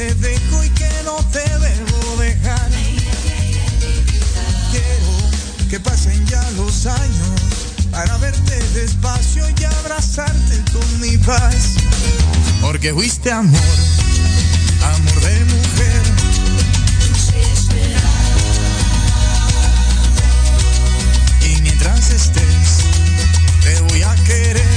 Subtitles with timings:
[0.00, 2.70] te dejo y que no te debo dejar.
[4.70, 7.40] Quiero que pasen ya los años
[7.90, 11.74] para verte despacio y abrazarte con mi paz.
[12.62, 13.60] Porque fuiste amor,
[14.94, 16.02] amor de mujer.
[21.42, 22.86] Y mientras estés,
[23.62, 24.69] te voy a querer.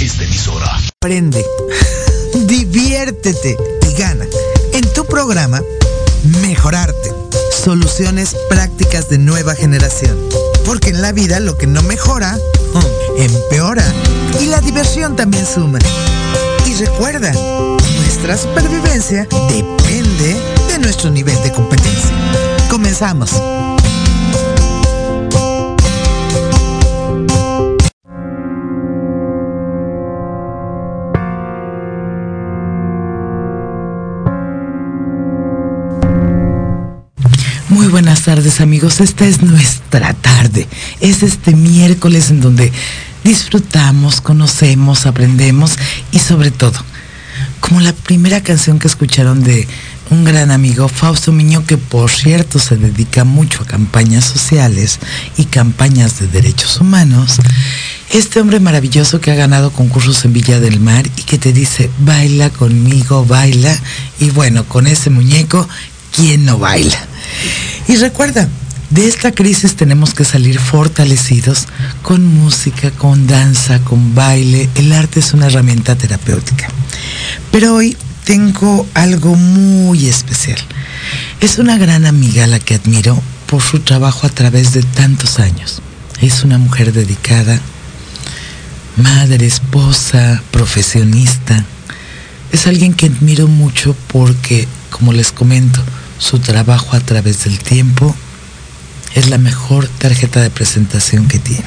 [0.00, 0.80] esta emisora.
[1.00, 1.44] Prende,
[2.46, 3.56] diviértete
[3.88, 4.26] y gana.
[4.72, 5.62] En tu programa,
[6.40, 7.12] mejorarte.
[7.64, 10.16] Soluciones prácticas de nueva generación.
[10.64, 12.36] Porque en la vida lo que no mejora,
[13.18, 13.84] empeora.
[14.40, 15.78] Y la diversión también suma.
[16.66, 20.36] Y recuerda, nuestra supervivencia depende
[20.68, 22.10] de nuestro nivel de competencia.
[22.70, 23.30] Comenzamos.
[38.24, 40.68] Buenas tardes amigos, esta es nuestra tarde.
[41.00, 42.70] Es este miércoles en donde
[43.24, 45.72] disfrutamos, conocemos, aprendemos
[46.12, 46.78] y sobre todo,
[47.58, 49.66] como la primera canción que escucharon de
[50.10, 55.00] un gran amigo, Fausto Miño, que por cierto se dedica mucho a campañas sociales
[55.36, 57.40] y campañas de derechos humanos,
[58.10, 61.90] este hombre maravilloso que ha ganado concursos en Villa del Mar y que te dice,
[62.00, 63.76] baila conmigo, baila,
[64.20, 65.66] y bueno, con ese muñeco,
[66.12, 66.98] ¿quién no baila?
[67.88, 68.48] Y recuerda,
[68.90, 71.66] de esta crisis tenemos que salir fortalecidos
[72.02, 74.68] con música, con danza, con baile.
[74.74, 76.68] El arte es una herramienta terapéutica.
[77.50, 80.58] Pero hoy tengo algo muy especial.
[81.40, 85.80] Es una gran amiga la que admiro por su trabajo a través de tantos años.
[86.20, 87.58] Es una mujer dedicada,
[88.96, 91.64] madre, esposa, profesionista.
[92.52, 95.82] Es alguien que admiro mucho porque, como les comento,
[96.22, 98.14] su trabajo a través del tiempo
[99.14, 101.64] es la mejor tarjeta de presentación que tiene.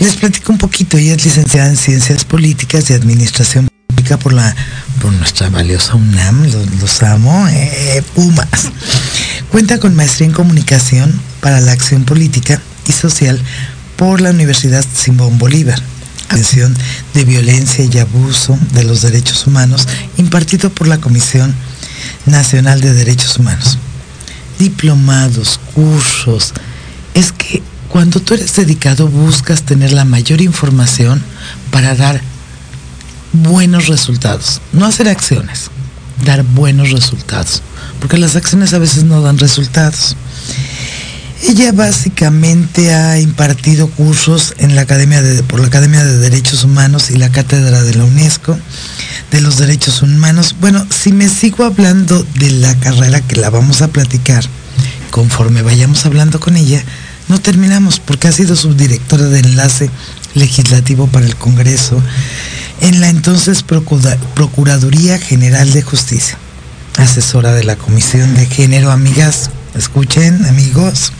[0.00, 4.54] Les platico un poquito, ella es licenciada en Ciencias Políticas y Administración Pública por, la,
[5.00, 8.48] por nuestra valiosa UNAM, los, amo, eh, Pumas.
[9.52, 13.40] Cuenta con maestría en Comunicación para la Acción Política y Social
[13.96, 15.80] por la Universidad Simón Bolívar.
[16.28, 16.76] Atención
[17.14, 19.86] de violencia y abuso de los derechos humanos
[20.16, 21.54] impartido por la Comisión
[22.26, 23.78] Nacional de Derechos Humanos
[24.58, 26.52] diplomados, cursos.
[27.14, 31.22] Es que cuando tú eres dedicado buscas tener la mayor información
[31.70, 32.20] para dar
[33.32, 34.60] buenos resultados.
[34.72, 35.70] No hacer acciones,
[36.24, 37.62] dar buenos resultados.
[38.00, 40.16] Porque las acciones a veces no dan resultados.
[41.46, 47.10] Ella básicamente ha impartido cursos en la Academia de, por la Academia de Derechos Humanos
[47.10, 48.58] y la Cátedra de la UNESCO
[49.30, 50.56] de los Derechos Humanos.
[50.58, 54.42] Bueno, si me sigo hablando de la carrera que la vamos a platicar,
[55.10, 56.82] conforme vayamos hablando con ella,
[57.28, 59.90] no terminamos porque ha sido subdirectora de enlace
[60.34, 62.02] legislativo para el Congreso
[62.80, 66.38] en la entonces Procuraduría General de Justicia,
[66.96, 71.12] asesora de la Comisión de Género, amigas, escuchen amigos,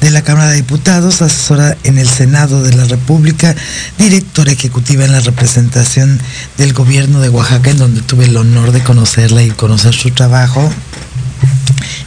[0.00, 3.54] de la Cámara de Diputados, asesora en el Senado de la República,
[3.98, 6.20] directora ejecutiva en la representación
[6.58, 10.70] del gobierno de Oaxaca, en donde tuve el honor de conocerla y conocer su trabajo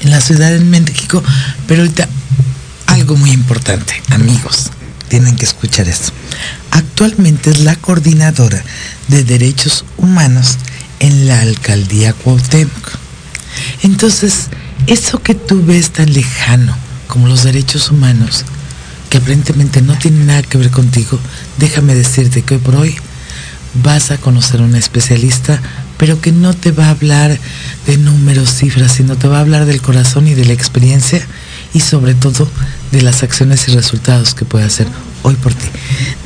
[0.01, 1.23] en la Ciudad de México.
[1.67, 2.07] Pero ahorita,
[2.87, 4.71] algo muy importante, amigos,
[5.07, 6.11] tienen que escuchar esto.
[6.71, 8.63] Actualmente es la coordinadora
[9.07, 10.57] de derechos humanos
[10.99, 12.97] en la alcaldía Cuauhtémoc.
[13.81, 14.47] Entonces,
[14.87, 16.75] eso que tú ves tan lejano,
[17.09, 18.45] como los derechos humanos,
[19.09, 21.19] que aparentemente no tienen nada que ver contigo,
[21.57, 22.95] déjame decirte que hoy por hoy
[23.83, 25.59] vas a conocer a una especialista,
[25.97, 27.37] pero que no te va a hablar
[27.87, 31.25] de números, cifras, sino te va a hablar del corazón y de la experiencia
[31.73, 32.47] y sobre todo
[32.91, 34.87] de las acciones y resultados que puede hacer
[35.23, 35.67] hoy por ti.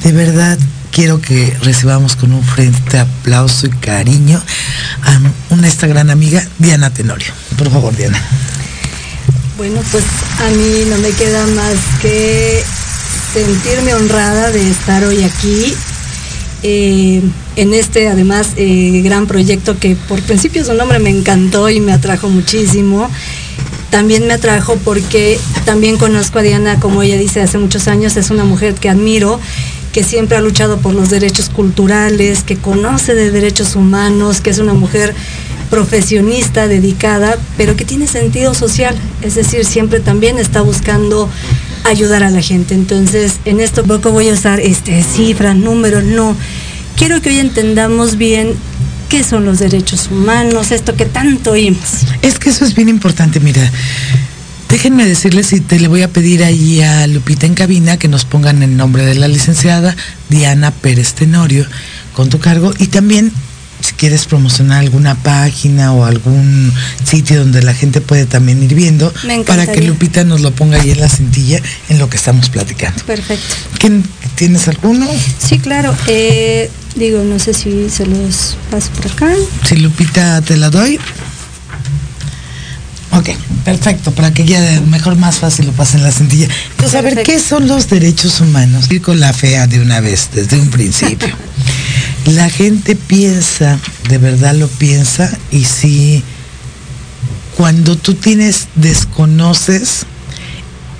[0.03, 0.59] De verdad
[0.91, 4.41] quiero que recibamos con un frente aplauso y cariño
[5.01, 5.19] a
[5.49, 7.33] una esta gran amiga, Diana Tenorio.
[7.57, 8.21] Por favor, Diana.
[9.57, 10.03] Bueno, pues
[10.39, 12.63] a mí no me queda más que
[13.33, 15.73] sentirme honrada de estar hoy aquí
[16.65, 17.21] eh,
[17.57, 21.91] en este además eh, gran proyecto que por principio su nombre me encantó y me
[21.91, 23.09] atrajo muchísimo.
[23.89, 28.31] También me atrajo porque también conozco a Diana, como ella dice, hace muchos años, es
[28.31, 29.39] una mujer que admiro,
[29.91, 34.57] que siempre ha luchado por los derechos culturales, que conoce de derechos humanos, que es
[34.57, 35.13] una mujer
[35.73, 41.27] profesionista, dedicada, pero que tiene sentido social, es decir, siempre también está buscando
[41.83, 42.75] ayudar a la gente.
[42.75, 46.37] Entonces, en esto poco voy a usar este, cifras, números, no.
[46.95, 48.53] Quiero que hoy entendamos bien
[49.09, 52.05] qué son los derechos humanos, esto que tanto oímos.
[52.21, 53.67] Es que eso es bien importante, mira.
[54.69, 58.25] Déjenme decirles y te le voy a pedir ahí a Lupita en cabina que nos
[58.25, 59.95] pongan el nombre de la licenciada
[60.29, 61.65] Diana Pérez Tenorio
[62.13, 63.31] con tu cargo y también
[63.83, 66.73] si quieres promocionar alguna página o algún
[67.03, 69.13] sitio donde la gente puede también ir viendo
[69.45, 71.59] para que Lupita nos lo ponga ahí en la cintilla
[71.89, 73.03] en lo que estamos platicando.
[73.03, 73.55] Perfecto.
[74.35, 75.05] ¿Tienes alguno?
[75.37, 75.93] Sí, claro.
[76.07, 79.33] Eh, digo, no sé si se los paso por acá.
[79.67, 80.97] Si Lupita te la doy.
[83.11, 83.29] Ok,
[83.63, 86.47] perfecto, para que ya mejor más fácil lo pase en la cintilla.
[86.71, 88.89] Entonces, a ver, ¿qué son los derechos humanos?
[88.89, 91.27] Ir con la fea de una vez, desde un principio.
[92.25, 96.23] la gente piensa, de verdad lo piensa, y si
[97.57, 100.05] cuando tú tienes, desconoces,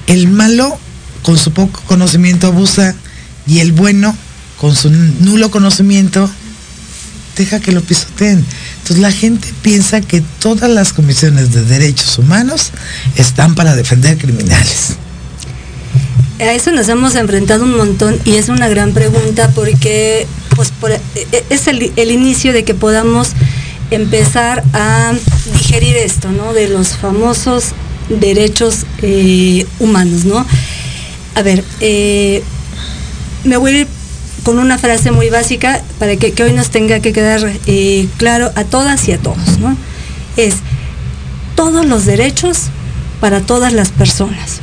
[0.08, 0.78] el malo
[1.24, 2.96] con su poco conocimiento abusa
[3.48, 4.16] y el bueno
[4.60, 6.30] con su nulo conocimiento
[7.38, 8.46] deja que lo pisoteen.
[8.78, 12.72] Entonces la gente piensa que todas las comisiones de derechos humanos
[13.16, 14.98] están para defender criminales.
[16.44, 20.92] A eso nos hemos enfrentado un montón y es una gran pregunta porque pues, por-
[20.92, 21.00] e-
[21.50, 21.82] es el,
[22.12, 23.30] inicio de que podamos
[23.92, 25.14] empezar a
[25.54, 26.54] digerir esto, ¿no?
[26.54, 27.68] De los famosos
[28.10, 30.46] derechos eh, humanos, ¿no?
[31.36, 32.44] A ver, eh,
[33.46, 33.88] me voy a ir
[34.44, 38.66] con una frase muy básica para que, hoy nos tenga que quedar eh, claro a
[38.66, 39.78] todas y a todos, ¿no?
[40.36, 40.56] Es
[41.56, 42.64] todos los derechos
[43.22, 44.63] para todas las personas.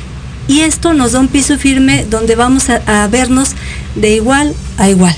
[0.51, 3.51] Y esto nos da un piso firme donde vamos a, vernos
[3.95, 5.15] de igual a igual.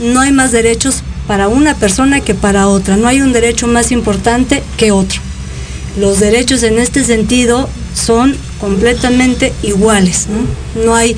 [0.00, 2.98] No hay más derechos para una persona que para otra.
[2.98, 5.18] No hay un derecho más importante que otro.
[5.98, 10.26] Los derechos en este sentido son completamente iguales.
[10.84, 11.16] No, hay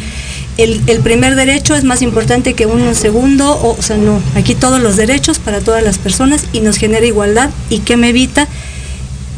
[0.57, 4.81] el, primer derecho es más importante que uno segundo, o, o sea, no, aquí todos
[4.81, 8.47] los derechos para todas las personas y nos genera igualdad y que me evita,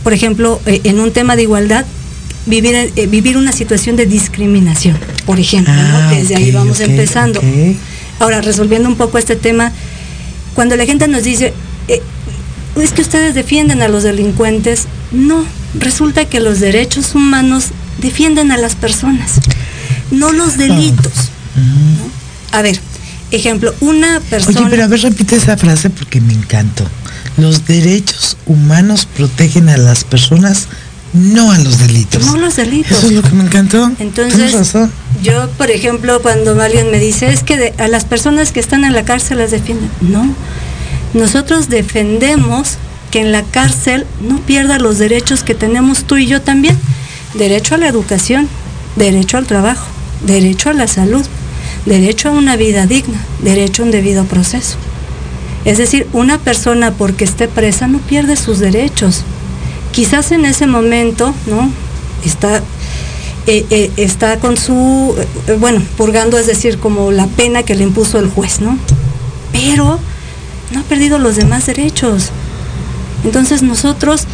[0.03, 1.87] por ejemplo, eh, en un tema de igualdad,
[2.47, 6.17] vivir, eh, vivir una situación de discriminación, por ejemplo, Ah, ¿no?
[6.17, 7.41] desde ahí vamos empezando.
[8.21, 9.73] Ahora, resolviendo un poco este tema,
[10.55, 11.53] cuando la gente nos dice,
[11.89, 12.03] eh,
[12.81, 15.45] es que ustedes defienden a los delincuentes, no,
[15.79, 17.67] resulta que los derechos humanos
[17.99, 19.41] defienden a las personas,
[20.11, 21.13] no los delitos.
[21.57, 22.59] ¿no?
[22.59, 22.79] A ver,
[23.31, 24.61] ejemplo, una persona...
[24.61, 26.87] Oye, pero a ver, repite esa frase porque me encantó.
[27.37, 30.69] Los derechos humanos protegen a las personas,
[31.15, 32.27] no a los delitos.
[32.27, 32.99] No los delitos.
[32.99, 33.91] Eso es lo que me encantó.
[33.99, 34.93] Entonces, razón.
[35.23, 38.85] yo, por ejemplo, cuando alguien me dice, es que de- a las personas que están
[38.85, 39.89] en la cárcel las defienden.
[40.03, 40.35] No,
[41.15, 42.75] nosotros defendemos
[43.11, 46.77] que en la cárcel no pierda los derechos que tenemos tú y yo también.
[47.35, 48.49] Derecho a la educación,
[48.97, 49.87] derecho al trabajo,
[50.27, 51.25] derecho a la salud,
[51.87, 54.77] derecho a una vida digna, derecho a un debido proceso.
[55.65, 59.23] Es decir, una persona porque esté presa no pierde sus derechos.
[59.95, 61.71] Quizás en ese momento, ¿no?
[62.25, 62.63] Está,
[63.47, 65.15] eh, eh, está con su,
[65.47, 68.77] eh, bueno, purgando, es decir, como la pena que le impuso el juez, ¿no?
[69.53, 70.01] Pero
[70.73, 72.31] no ha perdido los demás derechos.
[73.23, 74.25] Entonces nosotros,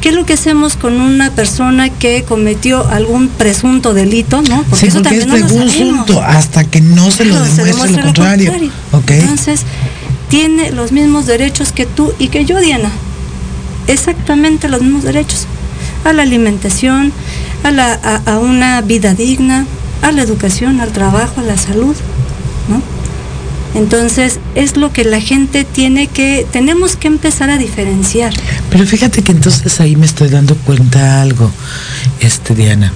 [0.00, 4.64] ¿qué es lo que hacemos con una persona que cometió algún presunto delito, no?
[4.74, 8.52] sí, porque es no presunto hasta que no se lo Claro, se demuestre lo contrario.
[9.08, 9.60] Entonces,
[10.28, 12.90] tiene los mismos derechos que tú y que yo, Diana.
[13.86, 15.46] Exactamente los mismos derechos.
[16.04, 17.12] A la alimentación,
[17.64, 19.66] a, la, a, a una vida digna,
[20.02, 21.94] a la educación, al trabajo, a la salud,
[22.68, 22.82] ¿no?
[23.78, 28.32] Entonces, es lo que la gente tiene que, tenemos que empezar a diferenciar.
[28.70, 31.50] Pero fíjate que entonces ahí me estoy dando cuenta algo,
[32.20, 32.92] este Diana.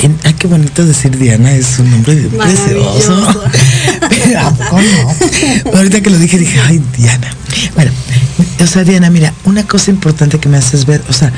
[0.00, 3.44] En- ay, qué bonito decir Diana, es un nombre precioso.
[5.74, 7.30] Ahorita que lo dije, dije, ay, Diana.
[7.76, 7.92] Bueno,
[8.62, 11.32] o sea, Diana, mira, una cosa importante que me haces ver, o sea,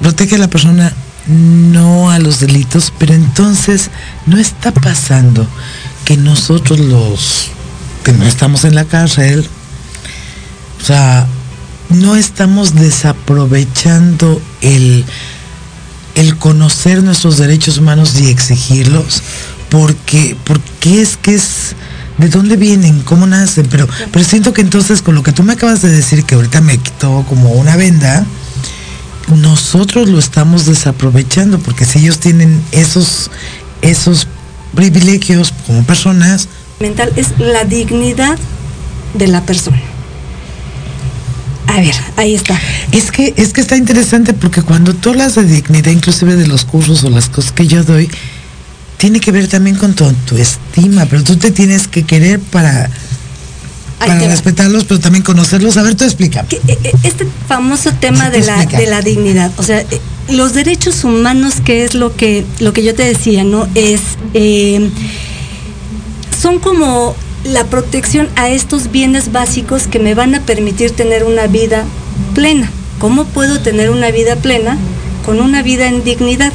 [0.00, 0.92] protege a la persona,
[1.26, 3.90] no a los delitos, pero entonces
[4.26, 5.46] no está pasando
[6.04, 7.50] que nosotros los
[8.02, 9.48] que no estamos en la cárcel,
[10.80, 11.26] o sea,
[11.88, 15.04] no estamos desaprovechando el,
[16.14, 19.22] el conocer nuestros derechos humanos y exigirlos,
[19.70, 21.74] porque, porque es que es
[22.18, 25.54] de dónde vienen, cómo nacen, pero, pero siento que entonces con lo que tú me
[25.54, 28.24] acabas de decir, que ahorita me quitó como una venda,
[29.34, 33.30] nosotros lo estamos desaprovechando, porque si ellos tienen esos,
[33.82, 34.28] esos
[34.74, 36.48] privilegios como personas,
[36.80, 38.36] Mental es la dignidad
[39.14, 39.80] de la persona.
[41.66, 42.60] A ver, ahí está.
[42.92, 46.64] Es que, es que está interesante porque cuando tú hablas de dignidad, inclusive de los
[46.64, 48.10] cursos o las cosas que yo doy,
[49.04, 52.88] tiene que ver también con tu autoestima, pero tú te tienes que querer para,
[53.98, 55.76] para respetarlos, pero también conocerlos.
[55.76, 56.48] A ver, tú explícame.
[56.48, 58.78] que, eh, eh, este famoso tema de la, Explica.
[58.78, 62.82] de la dignidad, o sea, eh, los derechos humanos, que es lo que, lo que
[62.82, 63.68] yo te decía, ¿no?
[63.74, 64.00] Es,
[64.32, 64.88] eh,
[66.40, 71.46] son como la protección a estos bienes básicos que me van a permitir tener una
[71.46, 71.84] vida
[72.34, 72.70] plena.
[73.00, 74.78] ¿Cómo puedo tener una vida plena
[75.26, 76.54] con una vida en dignidad?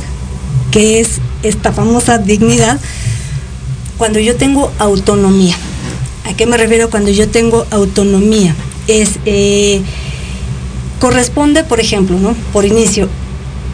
[0.71, 2.79] Que es esta famosa dignidad
[3.97, 5.55] cuando yo tengo autonomía.
[6.25, 8.55] ¿A qué me refiero cuando yo tengo autonomía?
[8.87, 9.81] Es, eh,
[10.99, 12.35] corresponde, por ejemplo, ¿no?
[12.53, 13.09] Por inicio,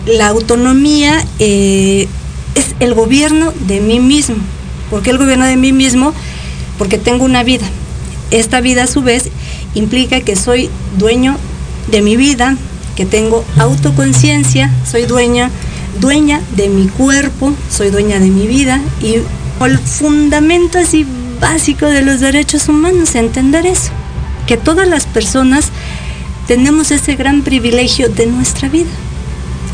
[0.05, 2.07] la autonomía eh,
[2.55, 4.37] es el gobierno de mí mismo.
[4.89, 6.13] ¿Por qué el gobierno de mí mismo?
[6.77, 7.65] Porque tengo una vida.
[8.31, 9.29] esta vida a su vez
[9.75, 11.37] implica que soy dueño
[11.91, 12.57] de mi vida,
[12.95, 15.51] que tengo autoconciencia, soy dueña,
[15.99, 19.15] dueña de mi cuerpo, soy dueña de mi vida y
[19.63, 21.05] el fundamento así
[21.39, 23.91] básico de los derechos humanos, entender eso,
[24.47, 25.69] que todas las personas
[26.47, 28.89] tenemos ese gran privilegio de nuestra vida,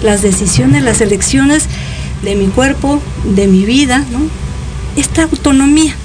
[0.04, 1.66] las decisiones, las elecciones
[2.22, 3.01] de mi cuerpo,
[3.36, 4.04] de mi vida,
[4.96, 5.96] esta autonomía.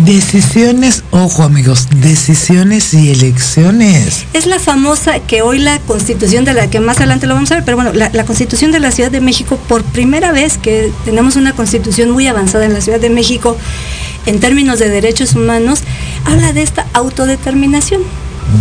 [0.00, 4.26] Decisiones, ojo amigos, decisiones y elecciones.
[4.32, 7.54] Es la famosa que hoy la constitución de la que más adelante lo vamos a
[7.54, 10.90] ver, pero bueno, la, la, constitución de la Ciudad de México, por primera vez que
[11.04, 13.56] tenemos una constitución muy avanzada en la Ciudad de México
[14.26, 15.80] en términos de derechos humanos,
[16.24, 18.02] habla de esta autodeterminación.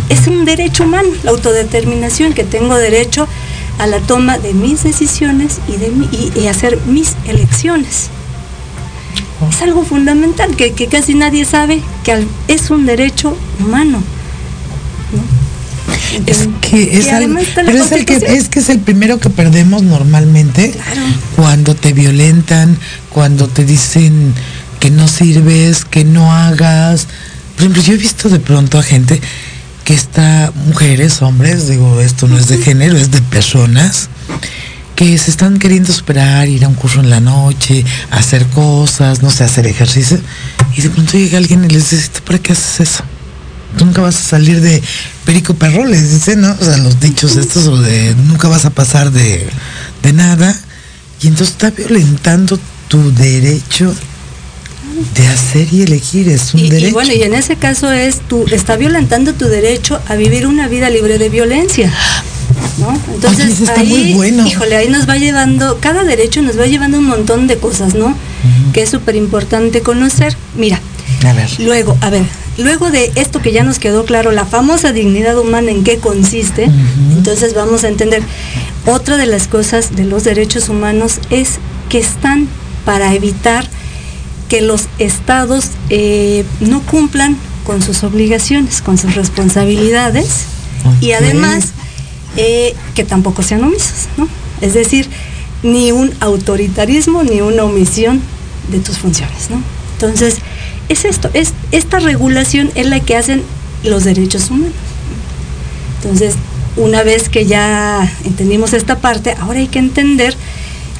[0.09, 3.27] Es un derecho humano, la autodeterminación, que tengo derecho
[3.79, 8.11] a la toma de mis decisiones y, de mi, y, y hacer mis elecciones
[9.49, 14.01] es algo fundamental que, que, casi nadie sabe que es un derecho humano.
[15.11, 15.43] ¿no?
[16.15, 19.29] Entonces, es que es, al, pero es, el que, es que es el primero que
[19.29, 21.01] perdemos normalmente claro.
[21.35, 22.77] cuando te violentan,
[23.09, 24.33] cuando te dicen
[24.79, 27.07] que no sirves, que no hagas.
[27.55, 29.21] Por ejemplo, yo he visto de pronto a gente
[29.83, 34.09] que está, mujeres, hombres, digo, esto no es de género, es de personas,
[35.05, 39.29] que se están queriendo superar, ir a un curso en la noche, hacer cosas, no
[39.29, 40.17] sé, hacer ejercicio,
[40.77, 43.03] y de pronto llega alguien y les dice, ¿para qué haces eso?
[43.77, 44.81] Tú nunca vas a salir de
[45.25, 46.55] perico perro, les dice, ¿no?
[46.57, 49.45] O sea, los dichos estos, o de nunca vas a pasar de,
[50.03, 50.57] de nada,
[51.21, 52.57] y entonces está violentando
[52.87, 53.93] tu derecho
[55.15, 56.87] de hacer y elegir, es un y, derecho.
[56.87, 60.69] Y bueno, y en ese caso es, tú, está violentando tu derecho a vivir una
[60.69, 61.91] vida libre de violencia.
[62.77, 62.93] ¿No?
[63.13, 64.47] Entonces, Oye, eso está ahí, muy bueno.
[64.47, 68.07] híjole, ahí nos va llevando, cada derecho nos va llevando un montón de cosas, ¿no?
[68.07, 68.71] Uh -huh.
[68.73, 70.35] Que es súper importante conocer.
[70.55, 70.79] Mira,
[71.25, 71.49] a ver.
[71.59, 72.23] luego, a ver,
[72.57, 76.65] luego de esto que ya nos quedó claro, la famosa dignidad humana en qué consiste,
[76.65, 77.17] uh -huh.
[77.17, 78.23] entonces vamos a entender,
[78.85, 81.59] otra de las cosas de los derechos humanos es
[81.89, 82.47] que están
[82.85, 83.65] para evitar
[84.49, 90.45] que los estados eh, no cumplan con sus obligaciones, con sus responsabilidades
[90.83, 91.09] okay.
[91.09, 91.71] y además
[92.37, 94.27] eh, que tampoco sean omisos, ¿no?
[94.61, 95.09] Es decir,
[95.61, 98.21] ni un autoritarismo ni una omisión
[98.69, 99.61] de tus funciones, ¿no?
[99.93, 100.37] Entonces,
[100.89, 103.43] es esto, es esta regulación es la que hacen
[103.83, 104.73] los derechos humanos.
[106.01, 106.35] Entonces,
[106.75, 110.35] una vez que ya entendimos esta parte, ahora hay que entender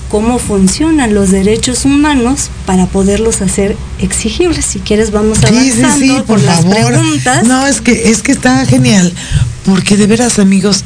[0.09, 4.63] cómo funcionan los derechos humanos para poderlos hacer exigibles.
[4.63, 6.75] Si quieres vamos avanzando sí, sí, sí, por, por las favor.
[6.75, 7.43] preguntas.
[7.47, 9.11] No, es que es que está genial,
[9.65, 10.83] porque de veras, amigos,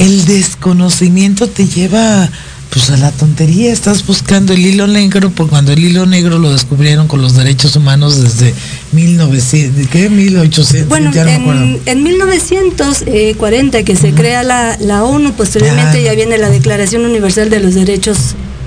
[0.00, 2.28] el desconocimiento te lleva
[2.70, 6.52] pues a la tontería, estás buscando el hilo negro, por cuando el hilo negro lo
[6.52, 8.54] descubrieron con los derechos humanos desde
[8.92, 10.08] 1900, ¿qué?
[10.08, 11.80] 1800, bueno, ya no en, me acuerdo.
[11.84, 16.02] en 1940 que se crea la, la ONU, posteriormente Ah.
[16.04, 18.18] ya viene la Declaración Universal de los Derechos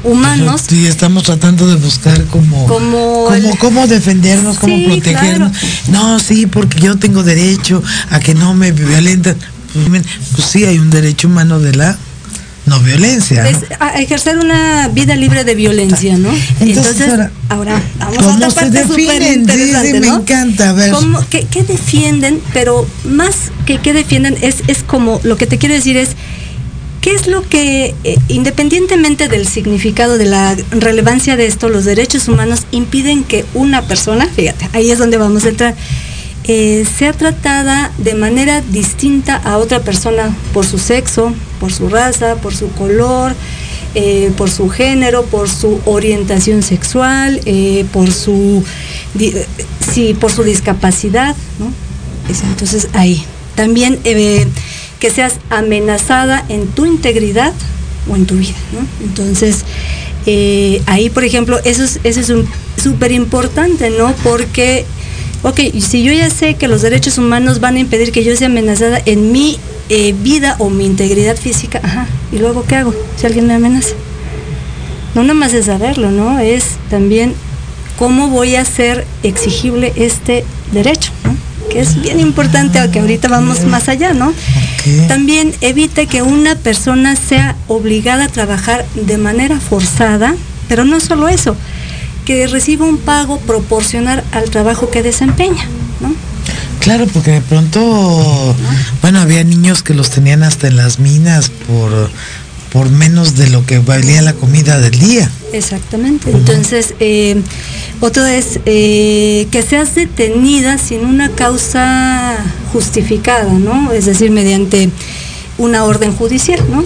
[0.03, 0.63] Humanos.
[0.67, 5.53] Sí, estamos tratando de buscar cómo, Como cómo, el- cómo defendernos, cómo protegernos.
[5.87, 9.37] No, sí, porque yo tengo derecho a que no me violenten.
[9.73, 10.03] Pues,
[10.49, 11.97] sí, hay un derecho humano de la
[12.65, 13.49] no violencia.
[13.49, 16.29] Es a- a ejercer una vida libre de violencia, ¿no?
[16.61, 20.15] Entonces, ahora, ahora, vamos ¿cómo a otra parte súper Sí, sí, interesante, me ¿no?
[20.19, 20.91] encanta, a ver.
[20.91, 22.39] ¿Cómo- qué, qué defienden?
[22.53, 26.09] Pero más que qué defienden, es, es como, lo que te quiero decir es,
[27.01, 32.29] ¿qué es lo que, eh, independientemente del significado, de la relevancia de esto, los derechos
[32.29, 35.75] humanos impiden que una persona, fíjate, ahí es donde vamos a entrar,
[36.45, 42.35] eh, sea tratada de manera distinta a otra persona por su sexo, por su raza,
[42.35, 43.33] por su color,
[43.95, 48.63] eh, por su género, por su orientación sexual, eh, por su
[49.13, 49.33] di-
[50.19, 51.71] por su discapacidad, ¿no?
[52.31, 53.23] Es- entonces ahí.
[53.55, 54.47] También eh,
[54.99, 57.53] que seas amenazada en tu integridad
[58.09, 58.55] o en tu vida.
[59.03, 59.63] Entonces,
[60.87, 62.47] ahí, por ejemplo, eso es, eso es un-
[62.81, 64.13] súper importante, ¿no?
[64.23, 64.85] Porque,
[65.43, 68.47] ok, si yo ya sé que los derechos humanos van a impedir que yo sea
[68.47, 73.25] amenazada en mi eh, vida o mi integridad física, ajá, ¿y luego qué hago si
[73.25, 73.93] alguien me amenaza?
[75.13, 76.39] No nada más es saberlo, ¿no?
[76.39, 77.35] Es también
[77.99, 81.35] cómo voy a hacer exigible este derecho, ¿no?
[81.69, 84.33] Que es bien importante, que ahorita vamos más allá, ¿no?
[85.07, 90.35] También evite que una persona sea obligada a trabajar de manera forzada,
[90.67, 91.55] pero no solo eso,
[92.25, 95.65] que reciba un pago proporcional al trabajo que desempeña,
[95.99, 96.13] ¿no?
[96.79, 98.55] Claro, porque de pronto,
[99.01, 102.09] bueno, había niños que los tenían hasta en las minas por,
[102.73, 105.29] por menos de lo que valía la comida del día.
[105.53, 106.29] Exactamente.
[106.31, 107.41] Entonces, eh,
[108.01, 112.35] Otro es eh, que seas detenida sin una causa
[112.73, 113.93] justificada, ¿no?
[113.93, 114.89] Es decir, mediante
[115.57, 116.83] una orden judicial, ¿no?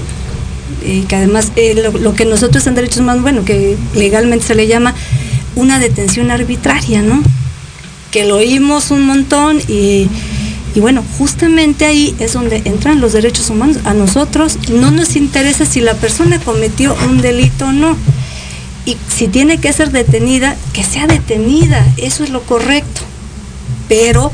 [0.83, 4.53] Eh, que además eh, lo, lo que nosotros en derechos humanos, bueno, que legalmente se
[4.53, 4.93] le llama
[5.57, 7.21] una detención arbitraria, ¿no?
[8.11, 10.07] Que lo oímos un montón y,
[10.75, 13.77] y bueno, justamente ahí es donde entran los derechos humanos.
[13.83, 17.97] A nosotros no nos interesa si la persona cometió un delito o no.
[18.85, 23.01] Y si tiene que ser detenida, que sea detenida, eso es lo correcto.
[23.89, 24.31] Pero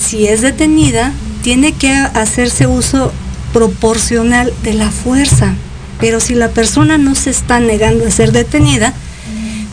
[0.00, 3.12] si es detenida, tiene que hacerse uso
[3.52, 5.54] proporcional de la fuerza.
[6.00, 8.94] Pero si la persona no se está negando a ser detenida,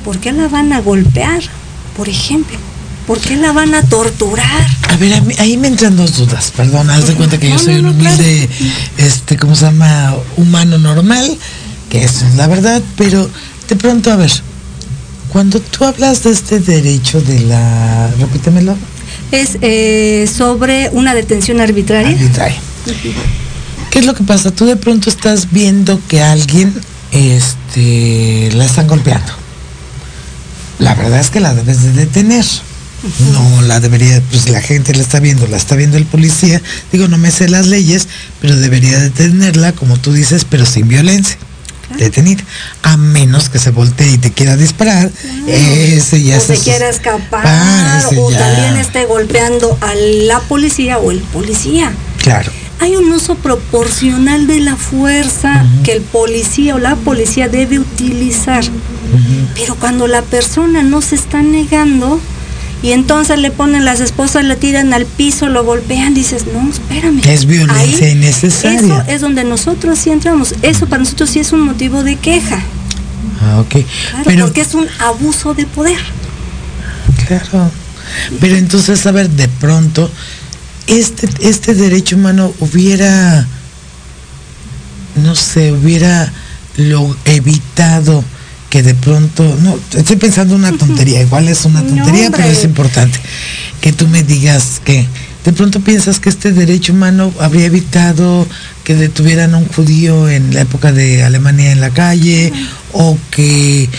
[0.09, 1.39] ¿por qué la van a golpear?
[1.95, 2.57] Por ejemplo,
[3.05, 4.65] ¿por qué la van a torturar?
[4.89, 6.51] A ver, a mí- ahí me entran dos dudas.
[6.57, 8.15] Perdón, haz de cuenta que yo soy no, un claro.
[8.15, 8.49] humilde,
[8.97, 10.15] este, ¿cómo se llama?
[10.35, 11.37] Humano normal,
[11.91, 13.29] que eso es la verdad, pero
[13.67, 14.31] de pronto, a ver,
[15.31, 18.75] cuando tú hablas de este derecho de la, repítemelo,
[19.31, 22.17] Es eh, sobre una detención arbitraria.
[22.17, 22.57] arbitraria.
[23.91, 24.49] ¿Qué es lo que pasa?
[24.49, 26.73] Tú de pronto estás viendo que alguien,
[27.11, 29.33] este, la están golpeando.
[30.79, 32.45] La verdad es que la debes de detener.
[33.33, 36.61] No la debería, pues la gente la está viendo, la está viendo el policía.
[36.91, 38.07] Digo, no me sé las leyes,
[38.41, 41.37] pero debería detenerla, como tú dices, pero sin violencia.
[41.97, 42.43] Detenida.
[42.83, 45.09] A menos que se voltee y te quiera disparar.
[45.47, 48.37] Ese ya o se quiera escapar, o ya.
[48.37, 51.91] también esté golpeando a la policía o el policía.
[52.21, 52.51] Claro.
[52.79, 58.63] Hay un uso proporcional de la fuerza que el policía o la policía debe utilizar.
[59.55, 62.19] Pero cuando la persona no se está negando
[62.81, 67.21] y entonces le ponen las esposas, le tiran al piso, lo golpean, dices, no, espérame.
[67.27, 68.79] Es violencia Ahí, innecesaria.
[68.79, 70.55] Eso es donde nosotros sí entramos.
[70.61, 72.61] Eso para nosotros sí es un motivo de queja.
[73.41, 73.69] Ah, ok.
[73.71, 75.99] Claro, pero, porque es un abuso de poder.
[77.27, 77.69] Claro.
[78.39, 80.09] Pero entonces, a ver, de pronto,
[80.89, 83.45] este, este derecho humano hubiera,
[85.15, 86.31] no sé, hubiera
[86.77, 88.23] lo evitado
[88.69, 93.19] que de pronto, no, estoy pensando una tontería, igual es una tontería, pero es importante
[93.81, 95.07] que tú me digas que
[95.43, 98.47] de pronto piensas que este derecho humano habría evitado
[98.83, 102.53] que detuvieran a un judío en la época de Alemania en la calle
[102.91, 103.89] o que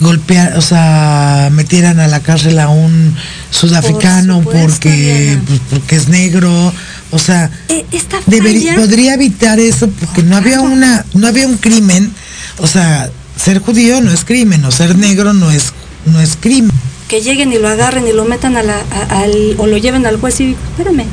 [0.00, 3.14] golpear, o sea, metieran a la cárcel a un
[3.52, 6.72] sudafricano Por porque pues, porque es negro,
[7.10, 7.50] o sea,
[7.92, 12.10] esta debería, podría evitar eso porque no había una no había un crimen,
[12.58, 15.72] o sea, ser judío no es crimen, o ser negro no es
[16.06, 16.72] no es crimen.
[17.08, 20.06] que lleguen y lo agarren y lo metan a la, a- al, o lo lleven
[20.06, 21.04] al juez y espérame,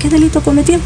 [0.00, 0.78] ¿qué delito cometió?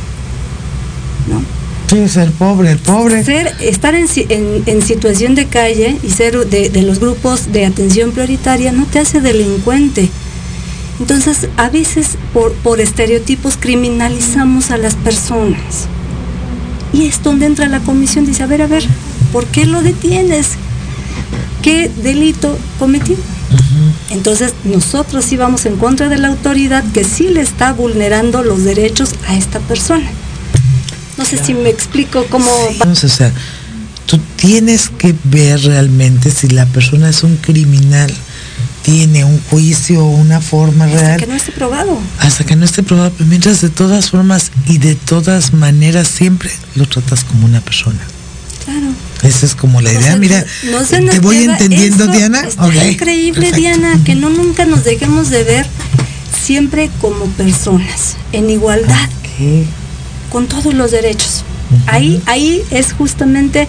[1.28, 1.42] ¿No?
[1.90, 3.24] Sí, ser pobre, el pobre.
[3.24, 7.64] Ser, estar en, en- en situación de calle y ser de, de los grupos de
[7.64, 10.10] atención prioritaria no te hace delincuente.
[11.00, 15.86] Entonces, a veces por, por estereotipos criminalizamos a las personas.
[16.92, 18.84] Y es donde entra la comisión, dice, a ver, a ver,
[19.32, 20.48] ¿por qué lo detienes?
[21.62, 23.16] ¿Qué delito cometió?
[24.10, 28.64] Entonces nosotros sí vamos en contra de la autoridad que sí le está vulnerando los
[28.64, 30.08] derechos a esta persona.
[31.16, 32.46] No sé si me explico cómo...
[32.82, 33.32] va- o sea,
[34.06, 38.12] tú tienes que ver realmente si la persona es un criminal,
[38.82, 41.20] tiene un juicio una forma hasta real.
[41.20, 41.98] que no esté probado.
[42.20, 46.50] hasta que no esté probado, pero mientras de todas formas y de todas maneras siempre
[46.74, 47.98] lo tratas como una persona.
[48.64, 48.86] Claro.
[49.22, 50.02] Esa es como la O idea.
[50.02, 52.40] sea, Mira, no se nos te voy entendiendo, eso, Diana.
[52.46, 53.56] Está Ok, increíble, perfecto.
[53.60, 55.66] Diana, que no nunca nos dejemos de ver
[56.44, 59.08] siempre como personas, en igualdad,
[60.30, 61.44] con todos los derechos.
[61.86, 63.68] Ahí, ahí es justamente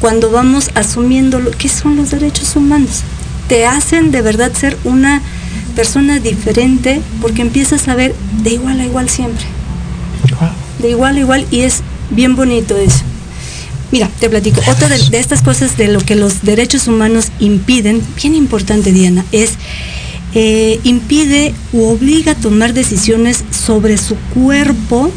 [0.00, 3.02] cuando vamos asumiendo lo que son los derechos humanos.
[3.50, 5.20] Te hacen de verdad ser una
[5.74, 9.44] persona diferente porque empiezas a ver de igual a igual siempre.
[10.78, 13.02] De igual a igual y es bien bonito eso.
[13.92, 18.00] Mira, te platico, otra de, de estas cosas de lo que los derechos humanos impiden,
[18.16, 19.58] bien importante Diana, es
[20.32, 25.10] eh, impide u obliga a tomar decisiones sobre su cuerpo,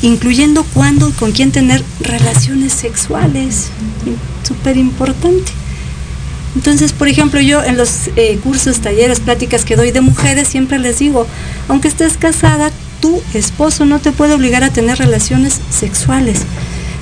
[0.00, 3.68] incluyendo cuándo y con quién tener relaciones sexuales.
[4.42, 5.52] Súper importante.
[6.54, 10.78] Entonces, por ejemplo, yo en los eh, cursos, talleres, pláticas que doy de mujeres, siempre
[10.78, 11.26] les digo,
[11.68, 16.40] aunque estés casada, tu esposo no te puede obligar a tener relaciones sexuales,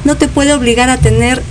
[0.05, 1.43] no te puede obligar a tener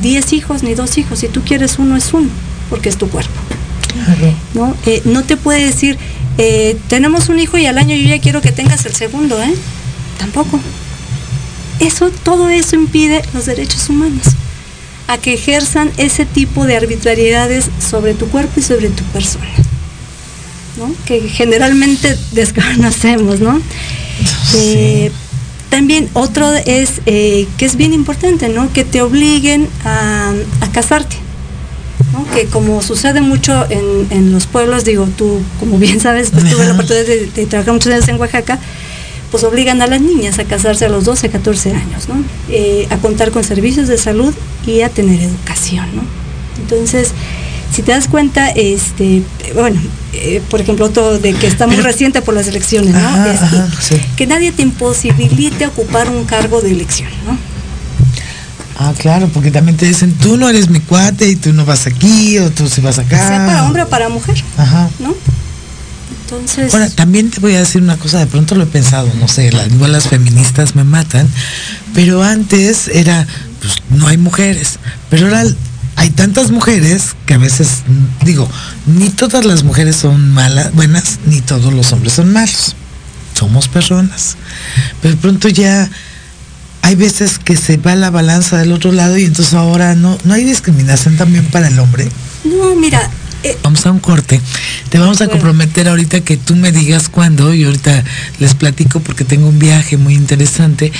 [0.00, 2.28] 10 hijos ni dos hijos, si tú quieres uno es uno,
[2.70, 3.38] porque es tu cuerpo.
[3.92, 4.34] Claro.
[4.54, 4.76] ¿no?
[4.86, 5.98] Eh, no te puede decir,
[6.38, 9.54] eh, tenemos un hijo y al año yo ya quiero que tengas el segundo, ¿eh?
[10.18, 10.60] Tampoco.
[11.80, 14.22] Eso, todo eso impide los derechos humanos,
[15.08, 19.46] a que ejerzan ese tipo de arbitrariedades sobre tu cuerpo y sobre tu persona.
[20.76, 20.94] ¿no?
[21.06, 23.60] Que generalmente desconocemos, ¿no?
[24.54, 25.10] Eh,
[25.70, 28.72] también otro es eh, que es bien importante, ¿no?
[28.72, 31.16] Que te obliguen a, a casarte.
[32.12, 32.24] ¿no?
[32.34, 36.64] Que como sucede mucho en, en, los pueblos, digo, tú como bien sabes, pues tuve
[36.64, 38.58] la oportunidad de, de, trabajar muchos años en Oaxaca,
[39.30, 42.22] pues obligan a las niñas a casarse a los 12, 14 años, ¿no?
[42.48, 44.34] Eh, a contar con servicios de salud
[44.66, 46.02] y a tener educación, ¿no?
[46.60, 47.12] Entonces,
[47.72, 49.22] si te das cuenta, este,
[49.54, 49.80] bueno,
[50.12, 53.00] eh, por ejemplo, otro de que está muy Pero, reciente por las elecciones, ¿no?
[53.00, 53.96] Ajá, es, ajá, sí.
[54.16, 57.36] Que nadie te imposibilite ocupar un cargo de elección, ¿no?
[58.80, 61.86] Ah, claro, porque también te dicen, tú no eres mi cuate y tú no vas
[61.86, 63.18] aquí o tú se vas acá.
[63.26, 64.88] Sea para hombre o para mujer, Ajá.
[65.00, 65.14] ¿no?
[66.22, 66.72] Entonces.
[66.72, 69.52] Ahora, también te voy a decir una cosa, de pronto lo he pensado, no sé,
[69.52, 71.28] las, las feministas me matan,
[71.94, 73.26] pero antes era,
[73.60, 74.78] pues no hay mujeres,
[75.10, 75.44] pero ahora
[75.98, 77.82] hay tantas mujeres que a veces,
[78.24, 78.48] digo,
[78.86, 82.76] ni todas las mujeres son malas, buenas, ni todos los hombres son malos.
[83.34, 84.36] Somos personas.
[85.02, 85.90] Pero de pronto ya
[86.82, 90.34] hay veces que se va la balanza del otro lado y entonces ahora no, no
[90.34, 92.08] hay discriminación también para el hombre.
[92.44, 93.10] No, mira.
[93.44, 94.40] Eh, vamos a un corte.
[94.88, 98.02] Te vamos a comprometer ahorita que tú me digas cuándo y ahorita
[98.40, 100.92] les platico porque tengo un viaje muy interesante,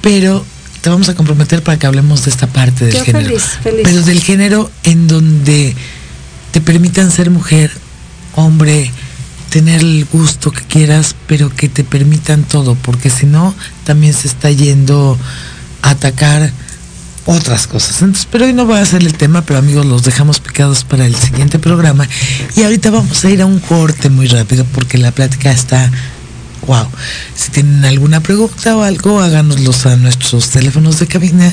[0.00, 0.44] pero
[0.80, 3.26] te vamos a comprometer para que hablemos de esta parte del Yo género.
[3.26, 3.80] feliz, feliz.
[3.84, 5.74] Pero del género en donde
[6.52, 7.70] te permitan ser mujer,
[8.34, 8.90] hombre,
[9.50, 13.54] tener el gusto que quieras, pero que te permitan todo, porque si no,
[13.84, 15.16] también se está yendo
[15.82, 16.50] a atacar
[17.26, 18.02] otras cosas.
[18.02, 21.06] Entonces, pero hoy no va a ser el tema, pero amigos, los dejamos picados para
[21.06, 22.06] el siguiente programa.
[22.56, 25.90] Y ahorita vamos a ir a un corte muy rápido porque la plática está
[26.66, 26.86] wow.
[27.34, 31.52] Si tienen alguna pregunta o algo, háganoslos a nuestros teléfonos de cabina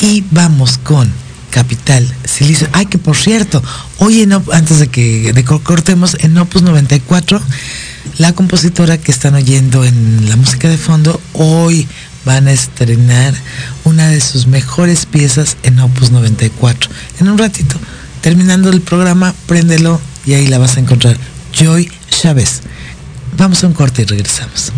[0.00, 1.10] y vamos con
[1.50, 2.68] Capital Silicio.
[2.72, 3.62] Ay, que por cierto,
[3.98, 5.32] hoy en, antes de que
[5.62, 7.40] cortemos en Opus 94,
[8.18, 11.86] la compositora que están oyendo en la música de fondo, hoy
[12.26, 13.32] van a estrenar
[13.84, 16.90] una de sus mejores piezas en Opus 94.
[17.20, 17.76] En un ratito,
[18.20, 21.16] terminando el programa, préndelo y ahí la vas a encontrar.
[21.54, 22.62] Joy Chávez.
[23.38, 24.72] Vamos a un corte y regresamos.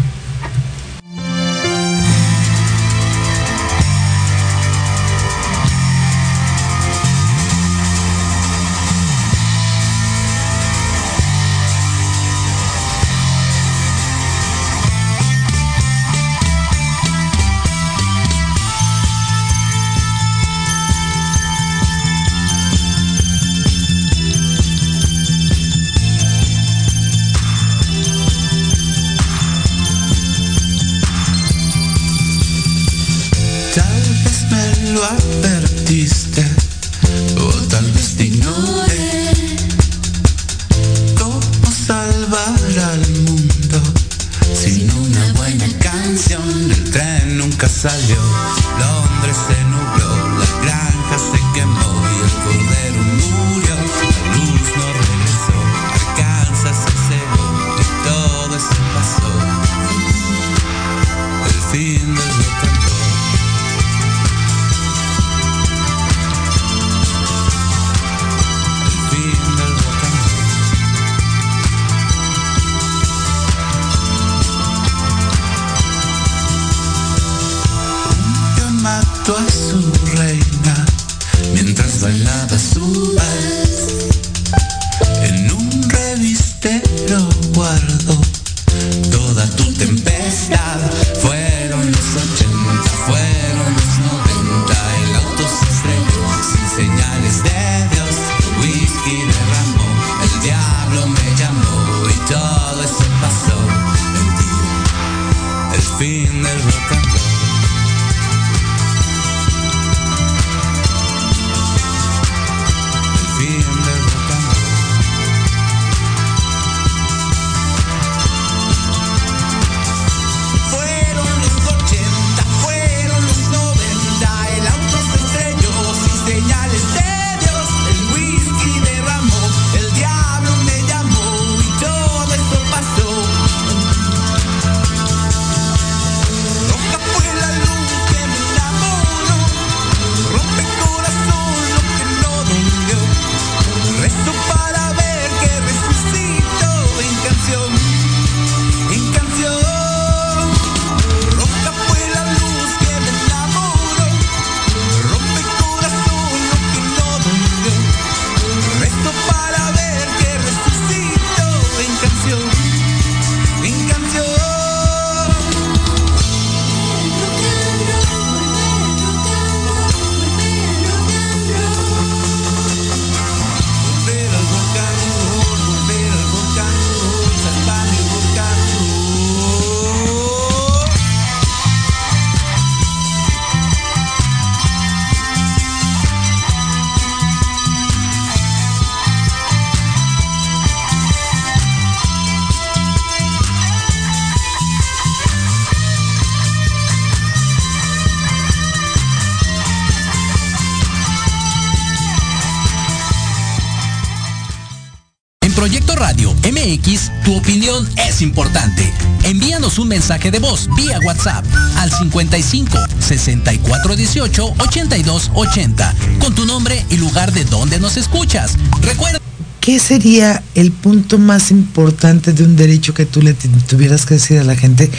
[208.23, 208.93] Importante.
[209.25, 211.45] Envíanos un mensaje de voz vía WhatsApp
[211.77, 218.57] al 55 64 18 82 80 con tu nombre y lugar de donde nos escuchas.
[218.83, 219.19] Recuerda.
[219.61, 224.39] ¿Qué sería el punto más importante de un derecho que tú le tuvieras que decir
[224.39, 224.91] a la gente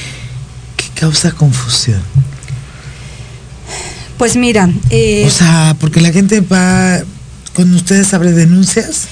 [0.78, 2.02] que causa confusión?
[4.18, 7.00] Pues mira, eh, o sea, porque la gente va
[7.54, 9.08] con ustedes abre denuncias.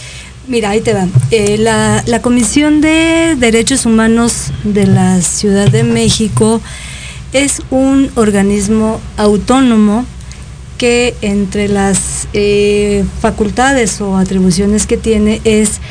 [0.48, 1.08] Mira, ahí te va.
[1.32, 6.62] Eh, la, la, Comisión de Derechos Humanos de la Ciudad de México
[7.34, 10.06] es un organismo autónomo
[10.78, 15.82] que entre las eh, facultades o atribuciones que tiene es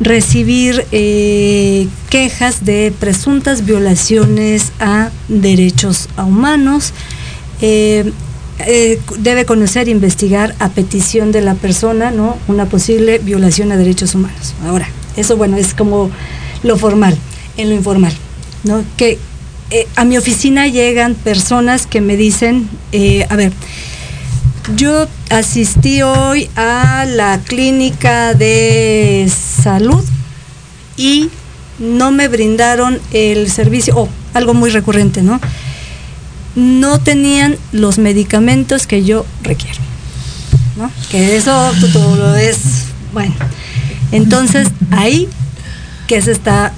[0.00, 6.92] recibir eh, quejas de presuntas violaciones a derechos humanos.
[8.66, 12.36] Eh, debe conocer e investigar a petición de la persona ¿no?
[12.48, 14.54] una posible violación a derechos humanos.
[14.64, 16.10] Ahora, eso bueno, es como
[16.62, 17.16] lo formal,
[17.56, 18.12] en lo informal,
[18.64, 18.84] ¿no?
[18.96, 19.18] Que
[19.96, 22.68] a mi oficina llegan personas que me dicen,
[23.28, 23.52] a ver,
[24.76, 29.30] yo asistí hoy a la clínica de
[29.62, 30.04] salud
[30.96, 31.30] y
[31.78, 35.40] no me brindaron el servicio, o algo muy recurrente, ¿no?
[36.54, 39.78] No tenían los medicamentos que yo requiero,
[40.76, 40.90] ¿no?
[41.10, 42.58] Que eso todo lo es,
[43.12, 43.34] bueno.
[44.12, 45.28] Entonces, ahí
[46.06, 46.72] que se está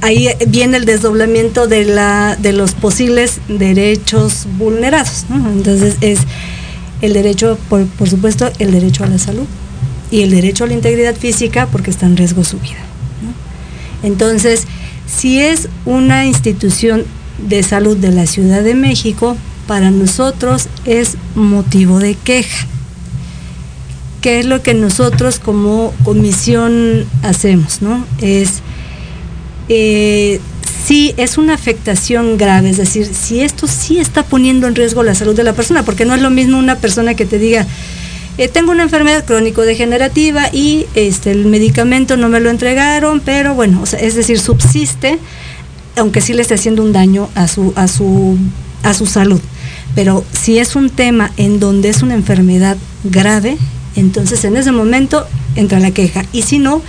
[0.00, 5.24] ahí viene el desdoblamiento de la de los posibles derechos vulnerados.
[5.30, 6.20] Entonces es
[7.02, 9.46] el derecho, por, supuesto, el derecho a la salud
[10.10, 12.78] y el derecho a la integridad física porque está en riesgo su vida.
[14.02, 14.66] Entonces,
[15.06, 17.04] si es una institución
[17.38, 22.66] de salud de la Ciudad de México, para nosotros es motivo de queja.
[24.20, 27.82] ¿Qué es lo que nosotros como comisión hacemos?
[27.82, 28.04] ¿no?
[28.20, 28.62] Es
[29.68, 30.40] eh,
[30.86, 35.16] si es una afectación grave, es decir, si esto sí está poniendo en riesgo la
[35.16, 37.66] salud de la persona, porque no es lo mismo una persona que te diga,
[38.38, 43.82] eh, tengo una enfermedad crónico-degenerativa y este, el medicamento no me lo entregaron, pero bueno,
[43.82, 45.18] es decir, subsiste,
[45.96, 48.38] aunque sí le esté haciendo un daño a su, a su,
[48.82, 49.40] a su salud.
[49.94, 53.56] Pero si es un tema en donde es una enfermedad grave,
[53.96, 56.24] entonces en ese momento entra la queja.
[56.32, 56.82] Y si no,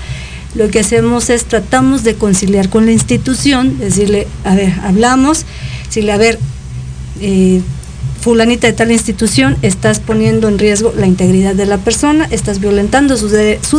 [0.55, 5.45] lo que hacemos es tratamos de conciliar con la institución, decirle, a ver, hablamos,
[5.85, 6.39] decirle, a ver,
[7.21, 7.61] eh,
[8.21, 13.15] fulanita de tal institución, estás poniendo en riesgo la integridad de la persona, estás violentando
[13.17, 13.29] su,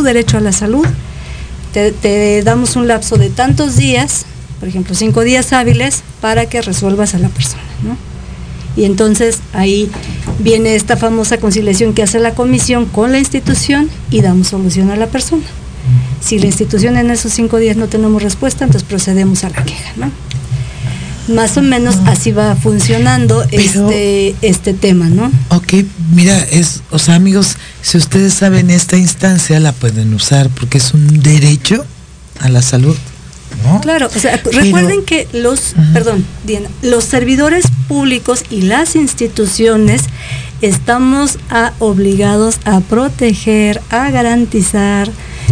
[0.01, 0.85] derecho a la salud,
[1.73, 4.25] te, damos un lapso de tantos días,
[4.59, 7.63] por ejemplo, cinco días hábiles, para que resuelvas a la persona.
[8.75, 9.89] Y entonces ahí
[10.39, 14.95] viene esta famosa conciliación que hace la comisión con la institución y damos solución a
[14.95, 15.43] la persona.
[16.21, 19.93] Si la institución en esos cinco días no tenemos respuesta, entonces procedemos a la queja,
[19.95, 20.11] ¿no?
[21.33, 25.31] Más o menos así va funcionando este, este tema, ¿no?
[25.49, 25.73] Ok,
[26.13, 30.93] mira, es, o sea, amigos, si ustedes saben esta instancia la pueden usar porque es
[30.93, 31.85] un derecho
[32.39, 32.95] a la salud.
[33.69, 33.81] ¿No?
[33.81, 40.03] Claro, o sea, recuerden que los, perdón, Diana, los servidores públicos y las instituciones
[40.61, 41.37] estamos
[41.79, 45.09] obligados a proteger, a garantizar,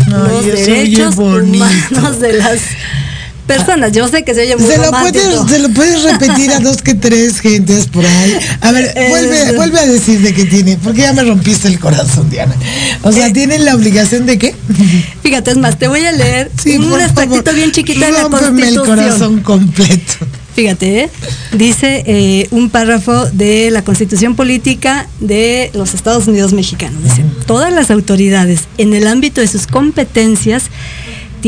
[0.08, 2.62] los derechos humanos de las
[3.48, 3.92] personas.
[3.94, 6.82] Yo sé que se oye muy se lo, puedes, se lo puedes repetir a dos
[6.82, 8.38] que tres gentes por ahí.
[8.62, 12.30] A ver, vuelve, vuelve a decir de qué tiene, porque ya me rompiste el corazón,
[12.30, 12.56] Diana.
[13.02, 14.54] O sea, eh, ¿tienen la obligación de qué?
[15.24, 18.68] Fíjate, es más, te voy a leer un aspecto bien chiquito de la Constitución.
[18.68, 20.28] el corazón completo.
[20.58, 21.10] Fíjate, ¿eh?
[21.52, 27.04] dice eh, un párrafo de la Constitución Política de los Estados Unidos Mexicanos.
[27.04, 30.64] Dice, todas las autoridades en el ámbito de sus competencias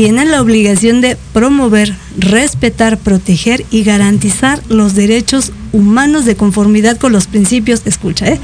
[0.00, 7.12] tienen la obligación de promover, respetar, proteger y garantizar los derechos humanos de conformidad con
[7.12, 8.40] los principios, escucha, ¿eh?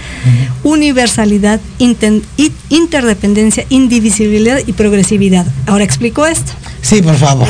[0.65, 1.59] universalidad,
[2.69, 5.47] interdependencia, indivisibilidad y progresividad.
[5.65, 6.53] Ahora explico esto.
[6.83, 7.49] Sí, por favor.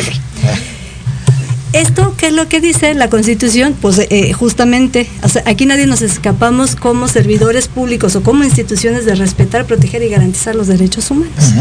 [1.72, 3.74] Esto, ¿qué es lo que dice la Constitución?
[3.82, 5.08] Pues eh, justamente,
[5.46, 10.54] aquí nadie nos escapamos como servidores públicos o como instituciones de respetar, proteger y garantizar
[10.54, 11.54] los derechos humanos.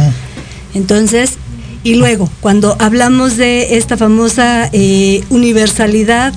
[0.75, 1.39] Entonces,
[1.85, 6.33] y luego, cuando hablamos de esta famosa eh, universalidad,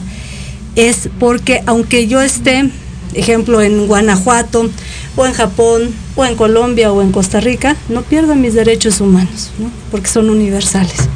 [0.76, 2.70] es porque aunque yo esté,
[3.14, 4.68] ejemplo, en Guanajuato,
[5.16, 9.50] o en Japón, o en Colombia, o en Costa Rica, no pierdo mis derechos humanos,
[9.58, 9.70] ¿no?
[9.90, 11.08] porque son universales.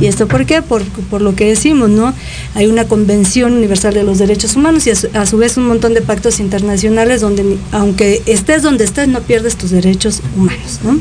[0.00, 0.62] ¿Y esto por qué?
[0.62, 0.82] Por,
[1.20, 2.14] lo que decimos, ¿no?
[2.54, 6.00] Hay una Convención Universal de los Derechos Humanos y a su, vez un montón de
[6.00, 11.00] pactos internacionales donde, aunque estés donde estés, no pierdes tus derechos humanos, ¿no?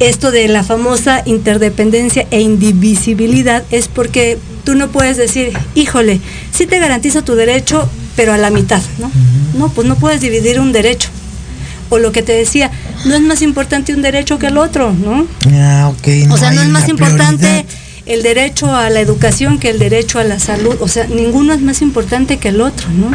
[0.00, 6.20] Esto de la famosa interdependencia e indivisibilidad es porque tú no puedes decir, híjole,
[6.52, 9.10] sí te garantizo tu derecho, pero a la mitad, ¿no?
[9.58, 11.10] No, pues no puedes dividir un derecho.
[11.90, 12.70] O lo que te decía,
[13.04, 15.26] no es más importante un derecho que el otro, ¿no?
[15.52, 16.32] Ah, ok.
[16.32, 17.64] o sea, no es más importante prioridad.
[18.06, 20.76] el derecho a la educación que el derecho a la salud.
[20.80, 23.10] O sea, ninguno es más importante que el otro, ¿no?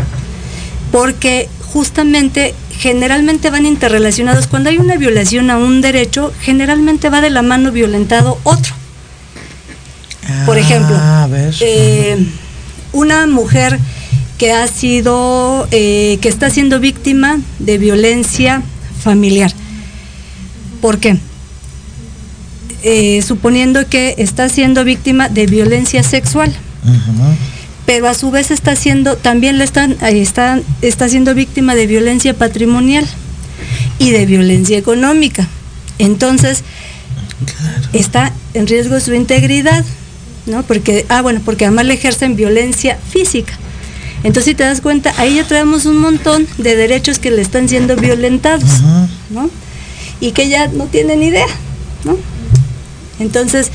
[0.92, 4.48] Porque justamente, generalmente van interrelacionados.
[4.48, 8.74] Cuando hay una violación a un derecho, generalmente va de la mano violentado otro.
[10.46, 11.54] Por ejemplo, Ah, ver.
[11.60, 12.18] eh,
[12.94, 13.78] una mujer
[14.38, 18.62] que ha sido, eh, que está siendo víctima de violencia
[19.04, 19.52] familiar.
[20.82, 21.18] ¿Por qué?
[22.84, 26.56] Eh, suponiendo que está siendo víctima de violencia sexual.
[27.90, 32.36] Pero a su vez está siendo, también le están, está, está siendo víctima de violencia
[32.36, 33.04] patrimonial
[33.98, 35.48] y de violencia económica.
[35.98, 36.64] Entonces,
[37.92, 39.84] está en riesgo su integridad,
[40.46, 40.62] ¿no?
[40.62, 43.58] Porque, ah, bueno, porque además le ejercen violencia física.
[44.18, 47.68] Entonces, si te das cuenta, ahí ya traemos un montón de derechos que le están
[47.68, 48.70] siendo violentados.
[49.32, 49.50] ¿no?
[50.20, 51.48] Y que ya no tienen idea,
[52.04, 52.18] ¿no?
[53.20, 53.72] Entonces,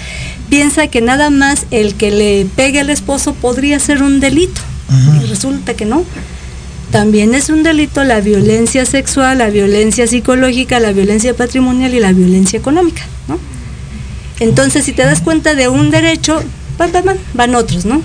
[0.55, 4.61] piensa que nada más el que le pegue al esposo podría ser un delito.
[5.20, 6.05] Y resulta que no.
[6.92, 12.12] También es un delito la violencia sexual, la violencia psicológica, la violencia patrimonial y la
[12.12, 13.36] violencia económica, ¿no?
[14.38, 16.40] Entonces, si te das cuenta de un derecho,
[16.78, 18.00] van, van, van, van otros, ¿no?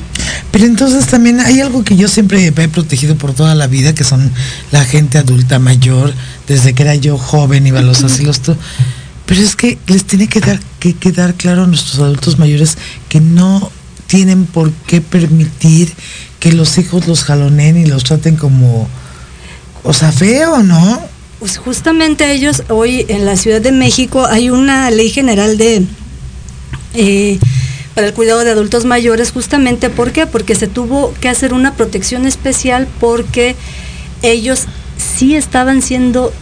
[0.50, 4.04] Pero entonces también hay algo que yo siempre he protegido por toda la vida, que
[4.04, 4.32] son
[4.72, 6.16] la gente adulta mayor,
[6.48, 8.58] desde que era yo joven, iba a los asilos, todo.
[9.28, 12.78] Pero es que les tiene que dar que quedar claro a nuestros adultos mayores
[13.10, 13.72] que no
[14.08, 15.94] tienen por qué permitir
[16.40, 18.88] que los hijos los jaloneen y los traten como,
[19.84, 21.02] o sea, feo, ¿no?
[21.40, 25.86] Pues justamente ellos, hoy en la Ciudad de México hay una ley general de
[26.96, 27.40] eh,
[27.94, 30.26] para el cuidado de adultos mayores, justamente ¿por qué?
[30.26, 33.56] Porque se tuvo que hacer una protección especial porque
[34.22, 34.66] ellos
[34.98, 36.34] sí estaban siendo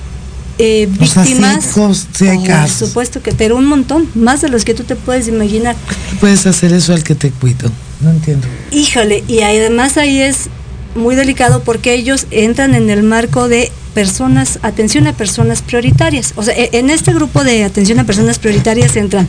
[0.57, 1.65] eh, O sea, sí, víctimas.
[1.75, 5.75] Por supuesto que, pero un montón, más de los que tú te puedes imaginar.
[6.19, 7.71] Puedes hacer eso al que te cuido.
[8.01, 8.47] No entiendo.
[8.71, 10.49] Híjole, y además ahí es
[10.95, 16.33] muy delicado porque ellos entran en el marco de personas, atención a personas prioritarias.
[16.35, 19.27] O sea, e- en este grupo de atención a personas prioritarias entran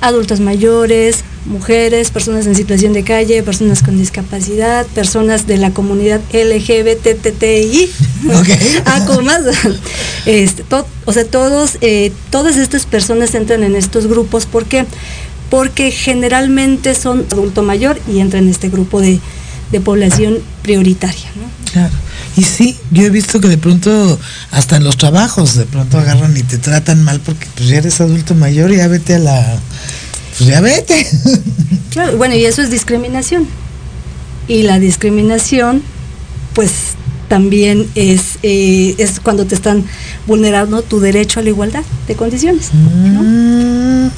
[0.00, 6.20] adultos mayores, mujeres, personas en situación de calle, personas con discapacidad, personas de la comunidad
[6.32, 7.90] LGBTTI,
[8.28, 8.48] Ok.
[8.86, 9.42] ACO más.
[10.26, 14.46] Este, to- o sea, todos, eh, todas estas personas entran en estos grupos.
[14.46, 14.84] ¿Por qué?
[15.50, 19.20] Porque generalmente son adulto mayor y entran en este grupo de,
[19.70, 21.28] de población prioritaria.
[21.36, 21.72] ¿no?
[21.72, 21.92] Claro.
[22.36, 24.18] Y sí, yo he visto que de pronto,
[24.50, 28.00] hasta en los trabajos, de pronto agarran y te tratan mal porque pues ya eres
[28.00, 29.58] adulto mayor y ya vete a la...
[30.36, 31.06] Pues ya vete.
[31.90, 33.46] Claro, bueno, y eso es discriminación.
[34.48, 35.80] Y la discriminación,
[36.52, 36.70] pues
[37.28, 39.84] también es, eh, es cuando te están
[40.26, 42.70] vulnerando tu derecho a la igualdad de condiciones.
[42.74, 43.22] ¿no?
[43.22, 44.10] Mm,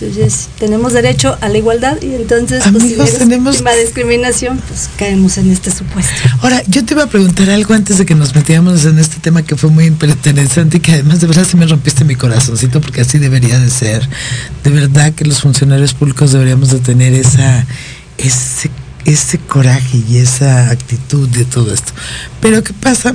[0.00, 4.90] Entonces, tenemos derecho a la igualdad y entonces, pues, si Amigos, tenemos- de discriminación, pues
[4.98, 6.12] caemos en este supuesto.
[6.42, 9.42] Ahora, yo te iba a preguntar algo antes de que nos metiéramos en este tema
[9.42, 13.02] que fue muy interesante y que además de verdad sí me rompiste mi corazoncito porque
[13.02, 14.08] así debería de ser.
[14.64, 17.64] De verdad que los funcionarios públicos deberíamos de tener esa,
[18.18, 18.70] ese,
[19.04, 21.92] ese coraje y esa actitud de todo esto.
[22.40, 23.14] Pero ¿qué pasa?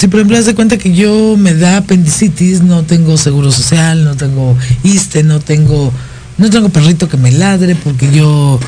[0.00, 4.02] Si por ejemplo haz de cuenta que yo me da apendicitis, no tengo seguro social,
[4.02, 5.92] no tengo ISTE, no tengo,
[6.38, 8.58] no tengo perrito que me ladre porque yo,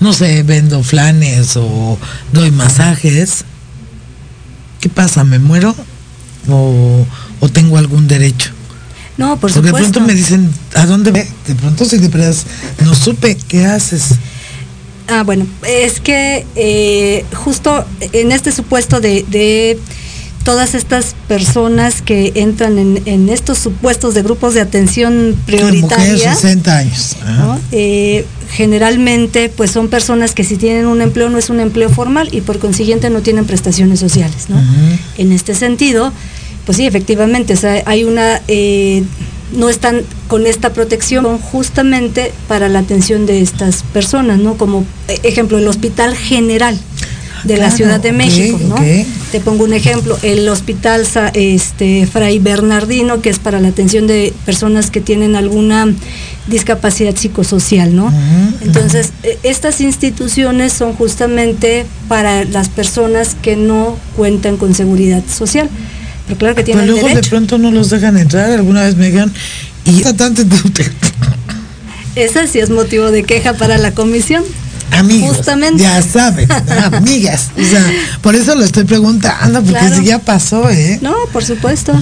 [0.00, 1.98] no sé, vendo flanes o
[2.32, 3.44] doy masajes.
[4.80, 5.24] ¿Qué pasa?
[5.24, 5.76] ¿Me muero?
[6.48, 7.04] ¿O,
[7.40, 8.52] o tengo algún derecho?
[9.18, 11.28] No, por Porque de pronto me dicen, ¿a dónde ve?
[11.46, 12.34] De pronto si de verdad
[12.82, 14.12] no supe, ¿qué haces?
[15.06, 19.78] Ah, bueno, es que eh, justo en este supuesto de, de
[20.48, 26.74] todas estas personas que entran en, en estos supuestos de grupos de atención prioritaria, 60
[26.78, 27.16] años.
[27.70, 32.30] Eh, generalmente pues son personas que si tienen un empleo no es un empleo formal
[32.32, 34.58] y por consiguiente no tienen prestaciones sociales, ¿no?
[35.18, 36.14] En este sentido,
[36.64, 39.04] pues sí, efectivamente, o sea, hay una, eh,
[39.52, 44.56] no están con esta protección justamente para la atención de estas personas, ¿no?
[44.56, 46.80] Como eh, ejemplo, el Hospital General
[47.44, 48.76] de la Claro, Ciudad de México, ¿no?
[48.76, 49.06] ok.
[49.32, 54.32] Te pongo un ejemplo, el Hospital este, Fray Bernardino, que es para la atención de
[54.46, 55.86] personas que tienen alguna
[56.46, 58.10] discapacidad psicosocial, ¿no?
[58.62, 65.68] Entonces, eh, estas instituciones son justamente para las personas que no cuentan con seguridad social.
[66.26, 68.50] Pero claro que Pero tienen luego de pronto no los dejan entrar.
[68.50, 69.32] Alguna vez me dijeron,
[69.84, 70.42] Y tanto
[72.14, 74.42] Ese sí es motivo de queja para la comisión.
[74.90, 75.82] Amigos, Justamente.
[75.82, 76.48] ya saben,
[76.92, 77.50] amigas.
[77.56, 77.84] O sea,
[78.22, 79.96] por eso lo estoy preguntando, porque Claro.
[79.96, 80.98] si ya pasó, ¿eh?
[81.02, 81.92] No, por supuesto.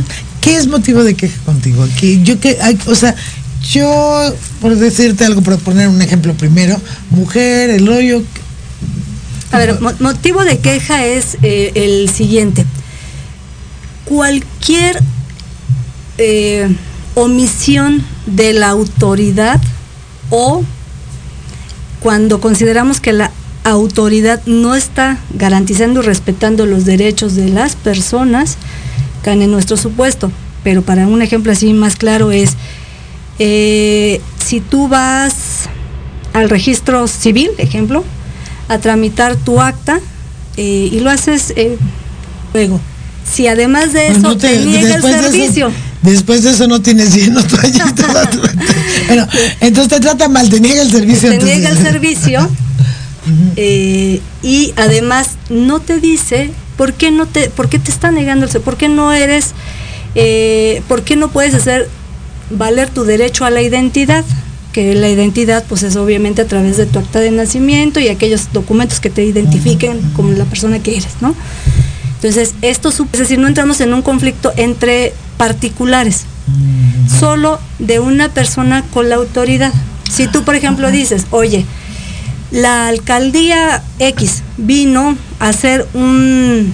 [0.41, 1.87] ¿Qué es motivo de queja contigo?
[1.99, 3.15] Que yo que, hay- o sea,
[3.71, 6.81] yo, por decirte algo, por poner un ejemplo primero,
[7.11, 8.23] mujer, el hoyo,
[9.53, 12.65] A ver, mo- motivo de queja es eh, el siguiente.
[14.05, 15.01] Cualquier
[16.19, 16.69] eh,
[17.15, 19.61] omisión de la autoridad
[20.31, 20.63] o
[22.07, 23.33] cuando consideramos que la
[23.65, 28.59] autoridad no está garantizando y respetando los derechos de las personas,
[29.25, 30.31] caen en nuestro supuesto.
[30.63, 32.51] Pero para un ejemplo así más claro es,
[33.41, 35.69] eh, si tú vas
[36.33, 38.05] al registro civil, ejemplo,
[38.69, 39.99] a tramitar tu acta
[40.57, 41.77] eh, y lo haces eh,
[42.55, 42.81] luego.
[43.29, 46.69] Si además de eso no te, niega el después de eso- servicio, después de eso
[46.69, 47.41] no tienes lleno.
[49.07, 49.27] bueno,
[49.61, 51.31] entonces te trata mal, te niega el servicio.
[51.31, 52.49] te niega el servicio
[53.57, 58.47] eh, y además no te dice por qué no te, por qué te está negando
[58.47, 59.53] el por qué no eres,
[60.15, 61.89] eh, por qué no puedes hacer
[62.51, 64.25] valer tu derecho a la identidad
[64.77, 68.53] que la identidad pues es obviamente a través de tu acta de nacimiento y aquellos
[68.53, 71.35] documentos que te identifiquen como la persona que eres, ¿no?
[72.17, 76.25] Entonces, esto es decir, no entramos en un conflicto entre particulares,
[77.21, 79.73] solo de una persona con la autoridad.
[80.11, 81.67] Si tú, por ejemplo, dices, oye,
[82.51, 86.73] la alcaldía X vino a hacer un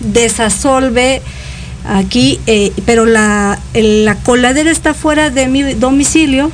[0.00, 1.22] desasolve
[1.88, 6.52] aquí, eh, pero la, la coladera está fuera de mi domicilio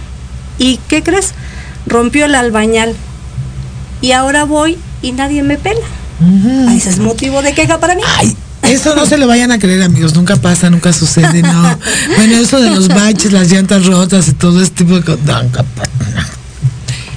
[0.59, 1.35] y ¿qué crees?
[1.87, 2.95] Rompió el albañal
[4.01, 5.87] y ahora voy y nadie me pela.
[6.23, 8.03] Ah, Ese es motivo de queja para mí.
[8.19, 10.15] Ay, eso no se lo vayan a creer, amigos.
[10.15, 11.79] Nunca pasa, nunca sucede, no.
[12.17, 15.21] Bueno, eso de los baches, las llantas rotas y todo este tipo de cosas.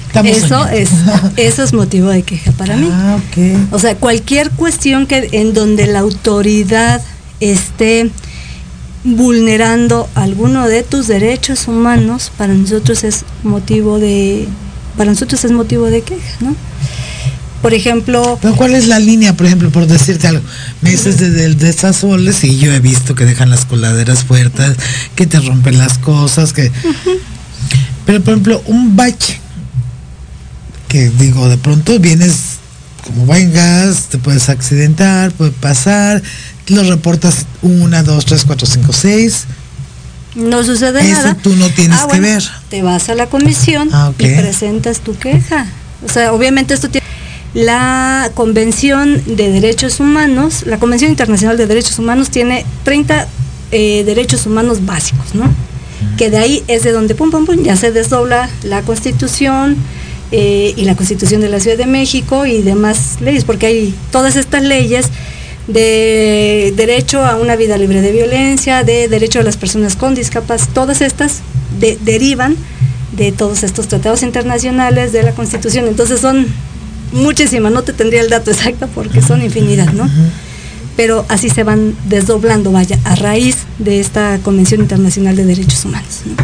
[0.08, 0.76] Estamos Eso soñando.
[0.76, 0.90] es,
[1.36, 2.88] eso es motivo de queja para mí.
[2.90, 3.72] Ah, ok.
[3.72, 7.02] O sea, cualquier cuestión que en donde la autoridad
[7.40, 8.10] esté
[9.04, 14.48] vulnerando alguno de tus derechos humanos, para nosotros es motivo de,
[14.96, 16.56] para nosotros es motivo de queja, ¿no?
[17.62, 20.44] Por ejemplo, Pero ¿cuál es la línea, por ejemplo, por decirte algo?
[20.82, 24.76] Meses desde el desasoles y yo he visto que dejan las coladeras fuertes,
[25.14, 26.70] que te rompen las cosas, que...
[28.04, 29.40] Pero, por ejemplo, un bache,
[30.88, 32.34] que digo, de pronto vienes
[33.04, 36.22] como vengas, te puedes accidentar, puede pasar,
[36.68, 39.44] lo reportas una, dos, tres, cuatro, cinco, seis.
[40.36, 41.34] no sucede Eso nada.
[41.42, 42.44] tú no tienes que ver.
[42.68, 45.66] Te vas a la comisión Ah, y presentas tu queja.
[46.04, 47.05] O sea, obviamente esto tiene
[47.56, 53.26] la Convención de Derechos Humanos, la Convención Internacional de Derechos Humanos tiene 30
[53.72, 55.50] eh, derechos humanos básicos, ¿no?
[56.18, 59.74] Que de ahí es de donde pum pum pum ya se desdobla la Constitución
[60.32, 64.36] eh, y la Constitución de la Ciudad de México y demás leyes, porque hay todas
[64.36, 65.06] estas leyes
[65.66, 70.72] de derecho a una vida libre de violencia, de derecho a las personas con discapacidad,
[70.74, 71.40] todas estas
[71.80, 72.54] de- derivan
[73.12, 75.86] de todos estos tratados internacionales, de la Constitución.
[75.88, 76.46] Entonces son
[77.12, 80.08] muchísimas, no te tendría el dato exacto porque son infinidad, ¿no?
[80.96, 86.22] Pero así se van desdoblando, vaya, a raíz de esta Convención Internacional de Derechos Humanos.
[86.24, 86.36] ¿no?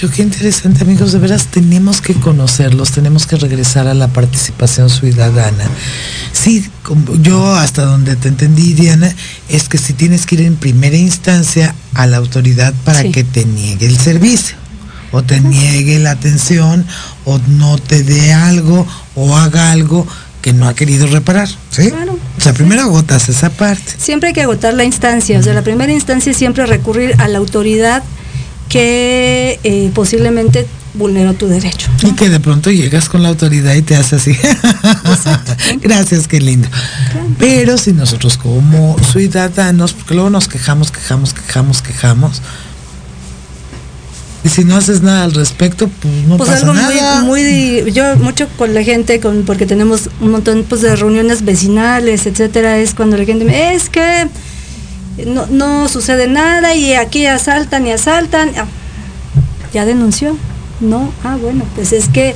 [0.00, 4.90] Pero qué interesante, amigos, de veras tenemos que conocerlos, tenemos que regresar a la participación
[4.90, 5.64] ciudadana.
[6.32, 9.12] Sí, como yo hasta donde te entendí, Diana,
[9.48, 13.10] es que si tienes que ir en primera instancia a la autoridad para Sí.
[13.10, 14.56] que te niegue el servicio,
[15.12, 16.84] o te niegue la atención,
[17.24, 20.06] o no te dé algo, o haga algo
[20.42, 21.90] que no ha querido reparar, ¿sí?
[21.90, 23.94] Claro, O sea, primero agotas esa parte.
[23.98, 27.28] Siempre hay que agotar la instancia, o sea, la primera instancia es siempre recurrir a
[27.28, 28.02] la autoridad
[28.68, 31.88] que eh, posiblemente vulneró tu derecho.
[32.02, 32.08] ¿no?
[32.08, 34.36] Y que de pronto llegas con la autoridad y te hace así.
[35.80, 36.68] Gracias, qué lindo.
[37.38, 42.42] Pero si nosotros como ciudadanos, porque luego nos quejamos, quejamos, quejamos, quejamos,
[44.44, 47.22] y si no haces nada al respecto, pues no pues pasa algo nada.
[47.22, 51.44] muy, muy, yo mucho con la gente, con, porque tenemos un montón pues, de reuniones
[51.44, 54.28] vecinales, etcétera, es cuando la gente me, es que
[55.26, 58.50] no, no sucede nada y aquí asaltan y asaltan.
[58.56, 58.66] Ah,
[59.72, 60.36] ya denunció,
[60.80, 61.12] ¿no?
[61.24, 62.34] Ah, bueno, pues es que,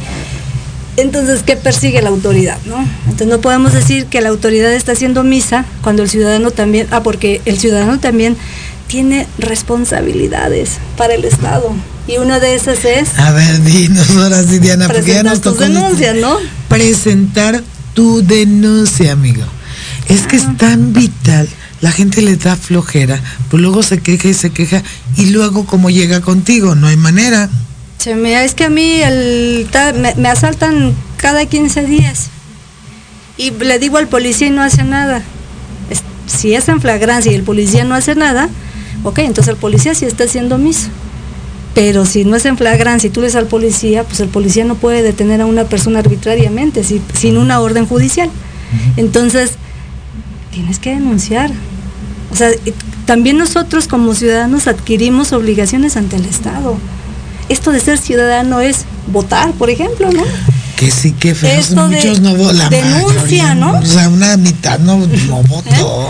[0.96, 2.84] entonces, ¿qué persigue la autoridad, no?
[3.04, 7.02] Entonces no podemos decir que la autoridad está haciendo misa cuando el ciudadano también, ah,
[7.02, 8.36] porque el ciudadano también
[8.86, 11.72] tiene responsabilidades para el Estado.
[12.06, 15.60] Y una de esas es A ver, dinos ahora sí, Diana, porque ya nos tocó.
[15.62, 16.36] denuncias, ¿no?
[16.68, 17.62] Presentar
[17.94, 19.44] tu denuncia, amigo.
[20.08, 21.48] Es que es tan vital
[21.80, 23.20] la gente le da flojera,
[23.50, 24.82] pues luego se queja y se queja
[25.16, 27.48] y luego como llega contigo, no hay manera.
[28.04, 29.68] Es que a mí el,
[30.00, 32.28] me, me asaltan cada 15 días
[33.36, 35.22] y le digo al policía y no hace nada.
[35.90, 36.02] Es-
[36.32, 38.48] si es en flagrancia y el policía no hace nada,
[39.04, 40.88] ok, entonces el policía sí está haciendo omiso.
[41.74, 44.64] Pero si no es en flagrancia y tú le dices al policía, pues el policía
[44.64, 48.28] no puede detener a una persona arbitrariamente si- sin una orden judicial.
[48.98, 49.52] Entonces,
[50.50, 51.50] tienes que denunciar.
[52.30, 52.74] O sea, y
[53.06, 56.76] también nosotros como ciudadanos adquirimos obligaciones ante el Estado.
[57.48, 60.22] Esto de ser ciudadano es votar, por ejemplo, ¿no?
[60.84, 61.68] Que sí, que feos.
[61.68, 63.78] Esto de Muchos no vo- la denuncia, ¿no?
[63.78, 64.96] O sea, una mitad no,
[65.28, 66.08] no votó.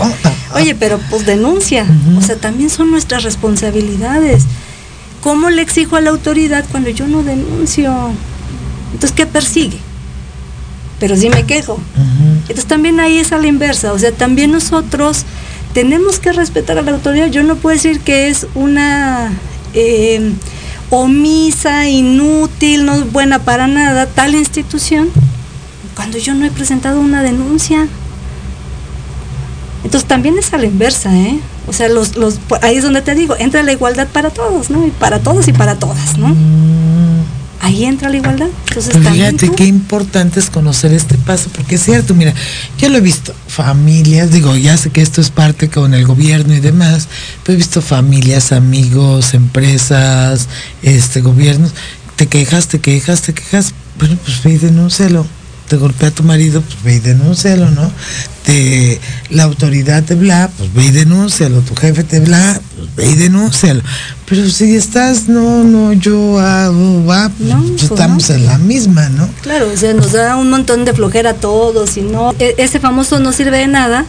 [0.55, 1.85] Oye, pero pues denuncia.
[2.17, 4.45] O sea, también son nuestras responsabilidades.
[5.21, 7.93] ¿Cómo le exijo a la autoridad cuando yo no denuncio?
[8.93, 9.77] Entonces, ¿qué persigue?
[10.99, 11.79] Pero sí me quejo.
[12.41, 15.23] Entonces también ahí es a la inversa, o sea, también nosotros
[15.73, 17.27] tenemos que respetar a la autoridad.
[17.27, 19.31] Yo no puedo decir que es una
[19.75, 20.31] eh,
[20.95, 25.09] omisa, inútil, no es buena para nada tal institución
[25.95, 27.87] cuando yo no he presentado una denuncia.
[29.83, 31.39] Entonces también es a la inversa, ¿eh?
[31.67, 34.85] O sea, los, los, ahí es donde te digo, entra la igualdad para todos, ¿no?
[34.85, 36.35] Y para todos y para todas, ¿no?
[37.65, 38.49] Ahí entra la igualdad.
[38.67, 42.33] Entonces Pero también fíjate tú- qué importante es conocer este paso, porque es cierto, mira,
[42.77, 46.53] yo lo he visto, familias, digo, ya sé que esto es parte con el gobierno
[46.53, 47.07] y demás,
[47.43, 50.49] pero he visto familias, amigos, empresas,
[50.81, 51.71] este, gobiernos,
[52.17, 55.25] te quejas, te quejas, te quejas, bueno, pues ve y denúncialo.
[55.67, 57.89] Te golpea tu marido, pues ve y denúncialo, ¿no?
[58.45, 58.99] Te,
[59.29, 61.61] la autoridad te bla, pues ve y denúncialo.
[61.61, 63.81] Tu jefe te bla, pues ve y denúncialo.
[64.27, 68.35] Pero si estás, no, no, yo hago, va, pues, No, pues pues estamos no.
[68.35, 69.29] en la misma, ¿no?
[69.41, 72.79] Claro, o sea, nos da un montón de flojera a todos y no, e- ese
[72.79, 74.05] famoso no sirve de nada,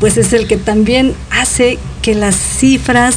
[0.00, 3.14] pues es el que también hace que las cifras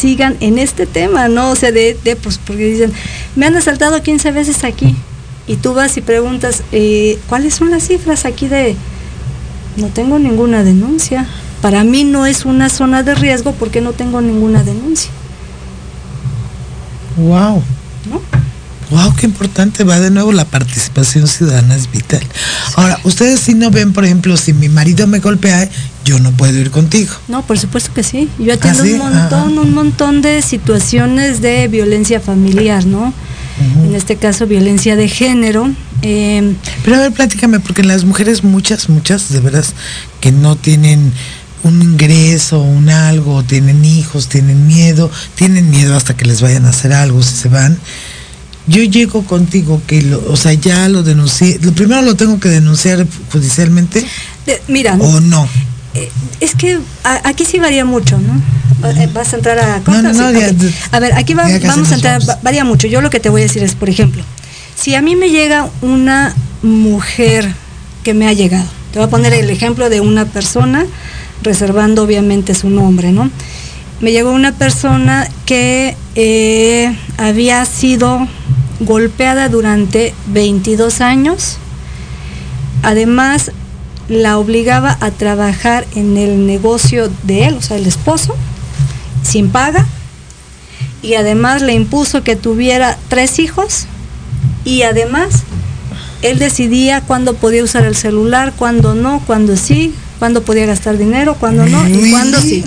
[0.00, 1.50] sigan en este tema, ¿no?
[1.50, 2.92] O sea, de, de pues, porque dicen,
[3.36, 4.96] me han asaltado 15 veces aquí,
[5.46, 8.76] y tú vas y preguntas, eh, ¿cuáles son las cifras aquí de,
[9.76, 11.26] no tengo ninguna denuncia?
[11.60, 15.10] Para mí no es una zona de riesgo porque no tengo ninguna denuncia,
[17.16, 17.62] Wow.
[18.10, 18.20] ¿no?
[18.90, 19.84] Wow, qué importante.
[19.84, 22.22] Va de nuevo, la participación ciudadana es vital.
[22.76, 25.68] Ahora, ustedes si no ven, por ejemplo, si mi marido me golpea,
[26.04, 27.12] yo no puedo ir contigo.
[27.28, 28.28] No, por supuesto que sí.
[28.38, 28.92] Yo atiendo ¿Ah, sí?
[28.92, 33.12] un montón, un montón de situaciones de violencia familiar, ¿no?
[33.84, 35.70] En este caso, violencia de género.
[36.02, 39.74] Eh, Pero a ver, platícame, porque las mujeres, muchas, muchas, de veras,
[40.20, 41.12] que no tienen
[41.62, 46.70] un ingreso, un algo, tienen hijos, tienen miedo, tienen miedo hasta que les vayan a
[46.70, 47.78] hacer algo si se van.
[48.66, 51.58] Yo llego contigo que, lo, o sea, ya lo denuncié.
[51.62, 54.04] Lo primero lo tengo que denunciar judicialmente
[54.46, 55.48] de- mira, o no.
[55.94, 58.40] Eh, es que a- aquí sí varía mucho, ¿no?
[58.90, 60.16] Eh, ¿Vas a entrar a No, no, cosas?
[60.16, 60.34] no, ok.
[60.54, 62.86] de- A ver, aquí va- vamos a entrar, va- varía mucho.
[62.86, 64.22] Yo lo que te voy a decir es, por ejemplo,
[64.76, 67.50] si a mí me llega una mujer
[68.02, 70.84] que me ha llegado, te voy a poner el ejemplo de una persona,
[71.42, 73.30] reservando obviamente su nombre, ¿no?
[74.00, 78.26] Me llegó una persona que eh, había sido
[78.80, 81.58] golpeada durante 22 años,
[82.82, 83.50] además
[84.08, 88.34] la obligaba a trabajar en el negocio de él, o sea, el esposo,
[89.22, 89.86] sin paga,
[91.02, 93.86] y además le impuso que tuviera tres hijos,
[94.64, 95.42] y además
[96.22, 101.36] él decidía cuándo podía usar el celular, cuándo no, cuándo sí, cuándo podía gastar dinero,
[101.38, 102.64] cuándo no, y cuándo sí.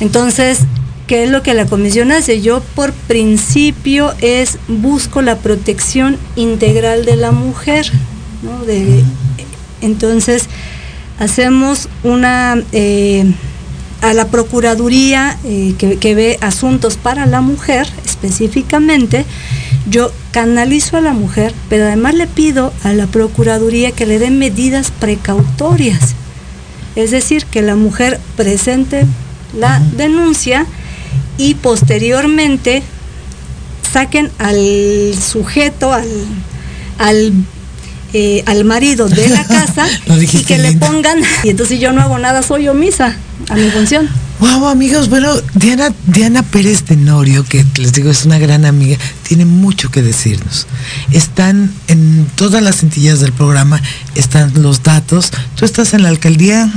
[0.00, 0.60] Entonces,
[1.06, 2.42] ¿qué es lo que la comisión hace?
[2.42, 7.90] Yo por principio es busco la protección integral de la mujer,
[8.42, 8.64] ¿no?
[8.64, 9.04] De-
[9.80, 10.46] entonces,
[11.18, 13.24] hacemos una eh,
[14.02, 19.24] a la Procuraduría eh, que, que ve asuntos para la mujer específicamente,
[19.88, 24.30] yo canalizo a la mujer, pero además le pido a la Procuraduría que le dé
[24.30, 26.14] medidas precautorias.
[26.96, 29.06] Es decir, que la mujer presente
[29.54, 30.66] la denuncia
[31.38, 32.82] y posteriormente
[33.92, 36.08] saquen al sujeto, al,
[36.98, 37.32] al,
[38.18, 39.86] eh, al marido de la casa
[40.18, 43.14] y que le pongan, y entonces yo no hago nada, soy omisa
[43.50, 44.08] a mi función.
[44.40, 49.44] Wow, amigos, bueno, Diana, Diana Pérez Tenorio, que les digo es una gran amiga, tiene
[49.44, 50.66] mucho que decirnos.
[51.10, 53.82] Están en todas las cintillas del programa,
[54.14, 55.30] están los datos.
[55.54, 56.72] Tú estás en la alcaldía,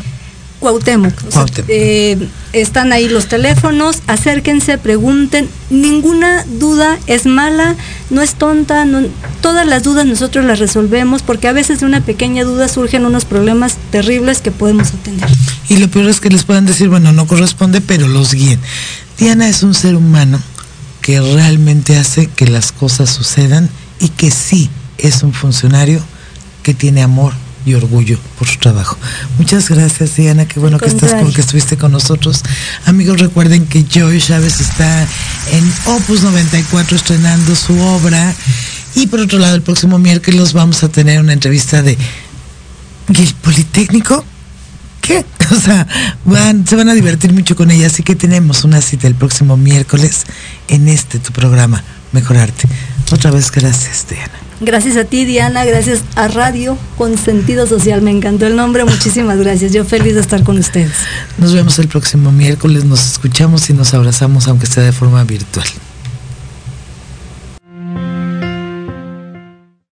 [0.60, 1.14] Cuauhtémoc.
[1.20, 1.70] o sea, Cuauhtémoc.
[1.70, 5.48] eh, están ahí los teléfonos, acérquense, pregunten.
[5.70, 7.76] Ninguna duda es mala,
[8.10, 9.08] no es tonta, no-
[9.42, 13.24] todas las dudas nosotros las resolvemos porque a veces de una pequeña duda surgen unos
[13.26, 15.30] problemas terribles que podemos atender.
[15.70, 18.60] Y lo peor es que les puedan decir, bueno, no corresponde, pero los guíen.
[19.18, 20.42] Diana es un ser humano
[21.02, 26.02] que realmente hace que las cosas sucedan y que sí es un funcionario
[26.64, 27.34] que tiene amor
[27.70, 28.98] y orgullo por su trabajo.
[29.38, 30.48] Muchas gracias, Diana.
[30.48, 32.44] Qué bueno que estás con, que estuviste con nosotros.
[32.86, 35.08] Amigos, recuerden que Joy Chávez está
[35.52, 38.34] en Opus 94 estrenando su obra.
[38.96, 41.98] Y por otro lado, el próximo miércoles vamos a tener una entrevista de
[43.10, 44.26] el Politécnico.
[45.02, 45.26] ¿Qué?
[45.52, 45.88] O sea,
[46.26, 49.58] van, se van a divertir mucho con ella, así que tenemos una cita el próximo
[49.58, 50.26] miércoles
[50.68, 52.68] en este tu programa, Mejorarte.
[53.12, 54.34] Otra vez gracias, Diana.
[54.62, 58.02] Gracias a ti, Diana, gracias a Radio con Sentido Social.
[58.02, 59.72] Me encantó el nombre, muchísimas gracias.
[59.72, 60.94] Yo feliz de estar con ustedes.
[61.38, 65.66] Nos vemos el próximo miércoles, nos escuchamos y nos abrazamos, aunque sea de forma virtual.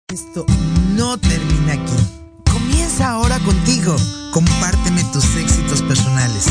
[0.07, 0.45] Esto
[0.95, 2.51] no termina aquí.
[2.51, 3.95] Comienza ahora contigo.
[4.31, 6.45] Compárteme tus éxitos personales.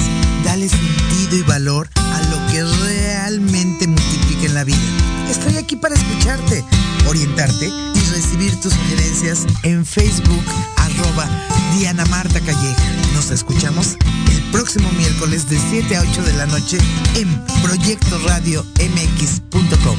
[0.45, 5.02] Dale sentido y valor a lo que realmente multiplica en la vida.
[5.45, 6.65] Estoy aquí para escucharte,
[7.09, 10.45] orientarte y recibir tus sugerencias en Facebook
[10.77, 11.29] arroba
[11.77, 12.83] Diana Marta Calleja.
[13.13, 13.97] Nos escuchamos
[14.31, 16.79] el próximo miércoles de 7 a 8 de la noche
[17.17, 19.99] en Proyecto Radio MX.com.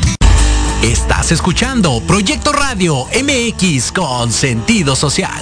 [0.82, 5.42] Estás escuchando Proyecto Radio MX con sentido social.